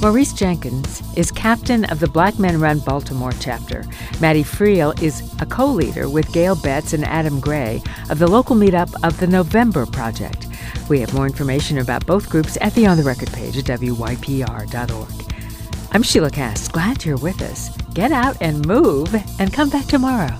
Maurice 0.00 0.32
Jenkins 0.32 1.02
is 1.14 1.30
captain 1.30 1.84
of 1.84 2.00
the 2.00 2.08
Black 2.08 2.38
Men 2.38 2.58
Run 2.58 2.78
Baltimore 2.78 3.32
chapter. 3.38 3.84
Maddie 4.18 4.42
Friel 4.42 4.98
is 5.02 5.30
a 5.42 5.46
co 5.46 5.66
leader 5.66 6.08
with 6.08 6.32
Gail 6.32 6.56
Betts 6.56 6.94
and 6.94 7.04
Adam 7.04 7.38
Gray 7.38 7.82
of 8.08 8.18
the 8.18 8.26
local 8.26 8.56
meetup 8.56 8.94
of 9.02 9.20
the 9.20 9.26
November 9.26 9.84
Project. 9.84 10.46
We 10.88 11.00
have 11.00 11.12
more 11.12 11.26
information 11.26 11.76
about 11.78 12.06
both 12.06 12.30
groups 12.30 12.56
at 12.62 12.74
the 12.74 12.86
On 12.86 12.96
the 12.96 13.02
Record 13.02 13.30
page 13.30 13.58
at 13.58 13.64
WYPR.org. 13.64 15.34
I'm 15.92 16.02
Sheilah 16.02 16.32
Kast. 16.32 16.72
Glad 16.72 17.04
you're 17.04 17.18
with 17.18 17.42
us. 17.42 17.68
Get 17.92 18.10
out 18.10 18.38
and 18.40 18.66
move 18.66 19.14
and 19.38 19.52
come 19.52 19.68
back 19.68 19.84
tomorrow. 19.84 20.34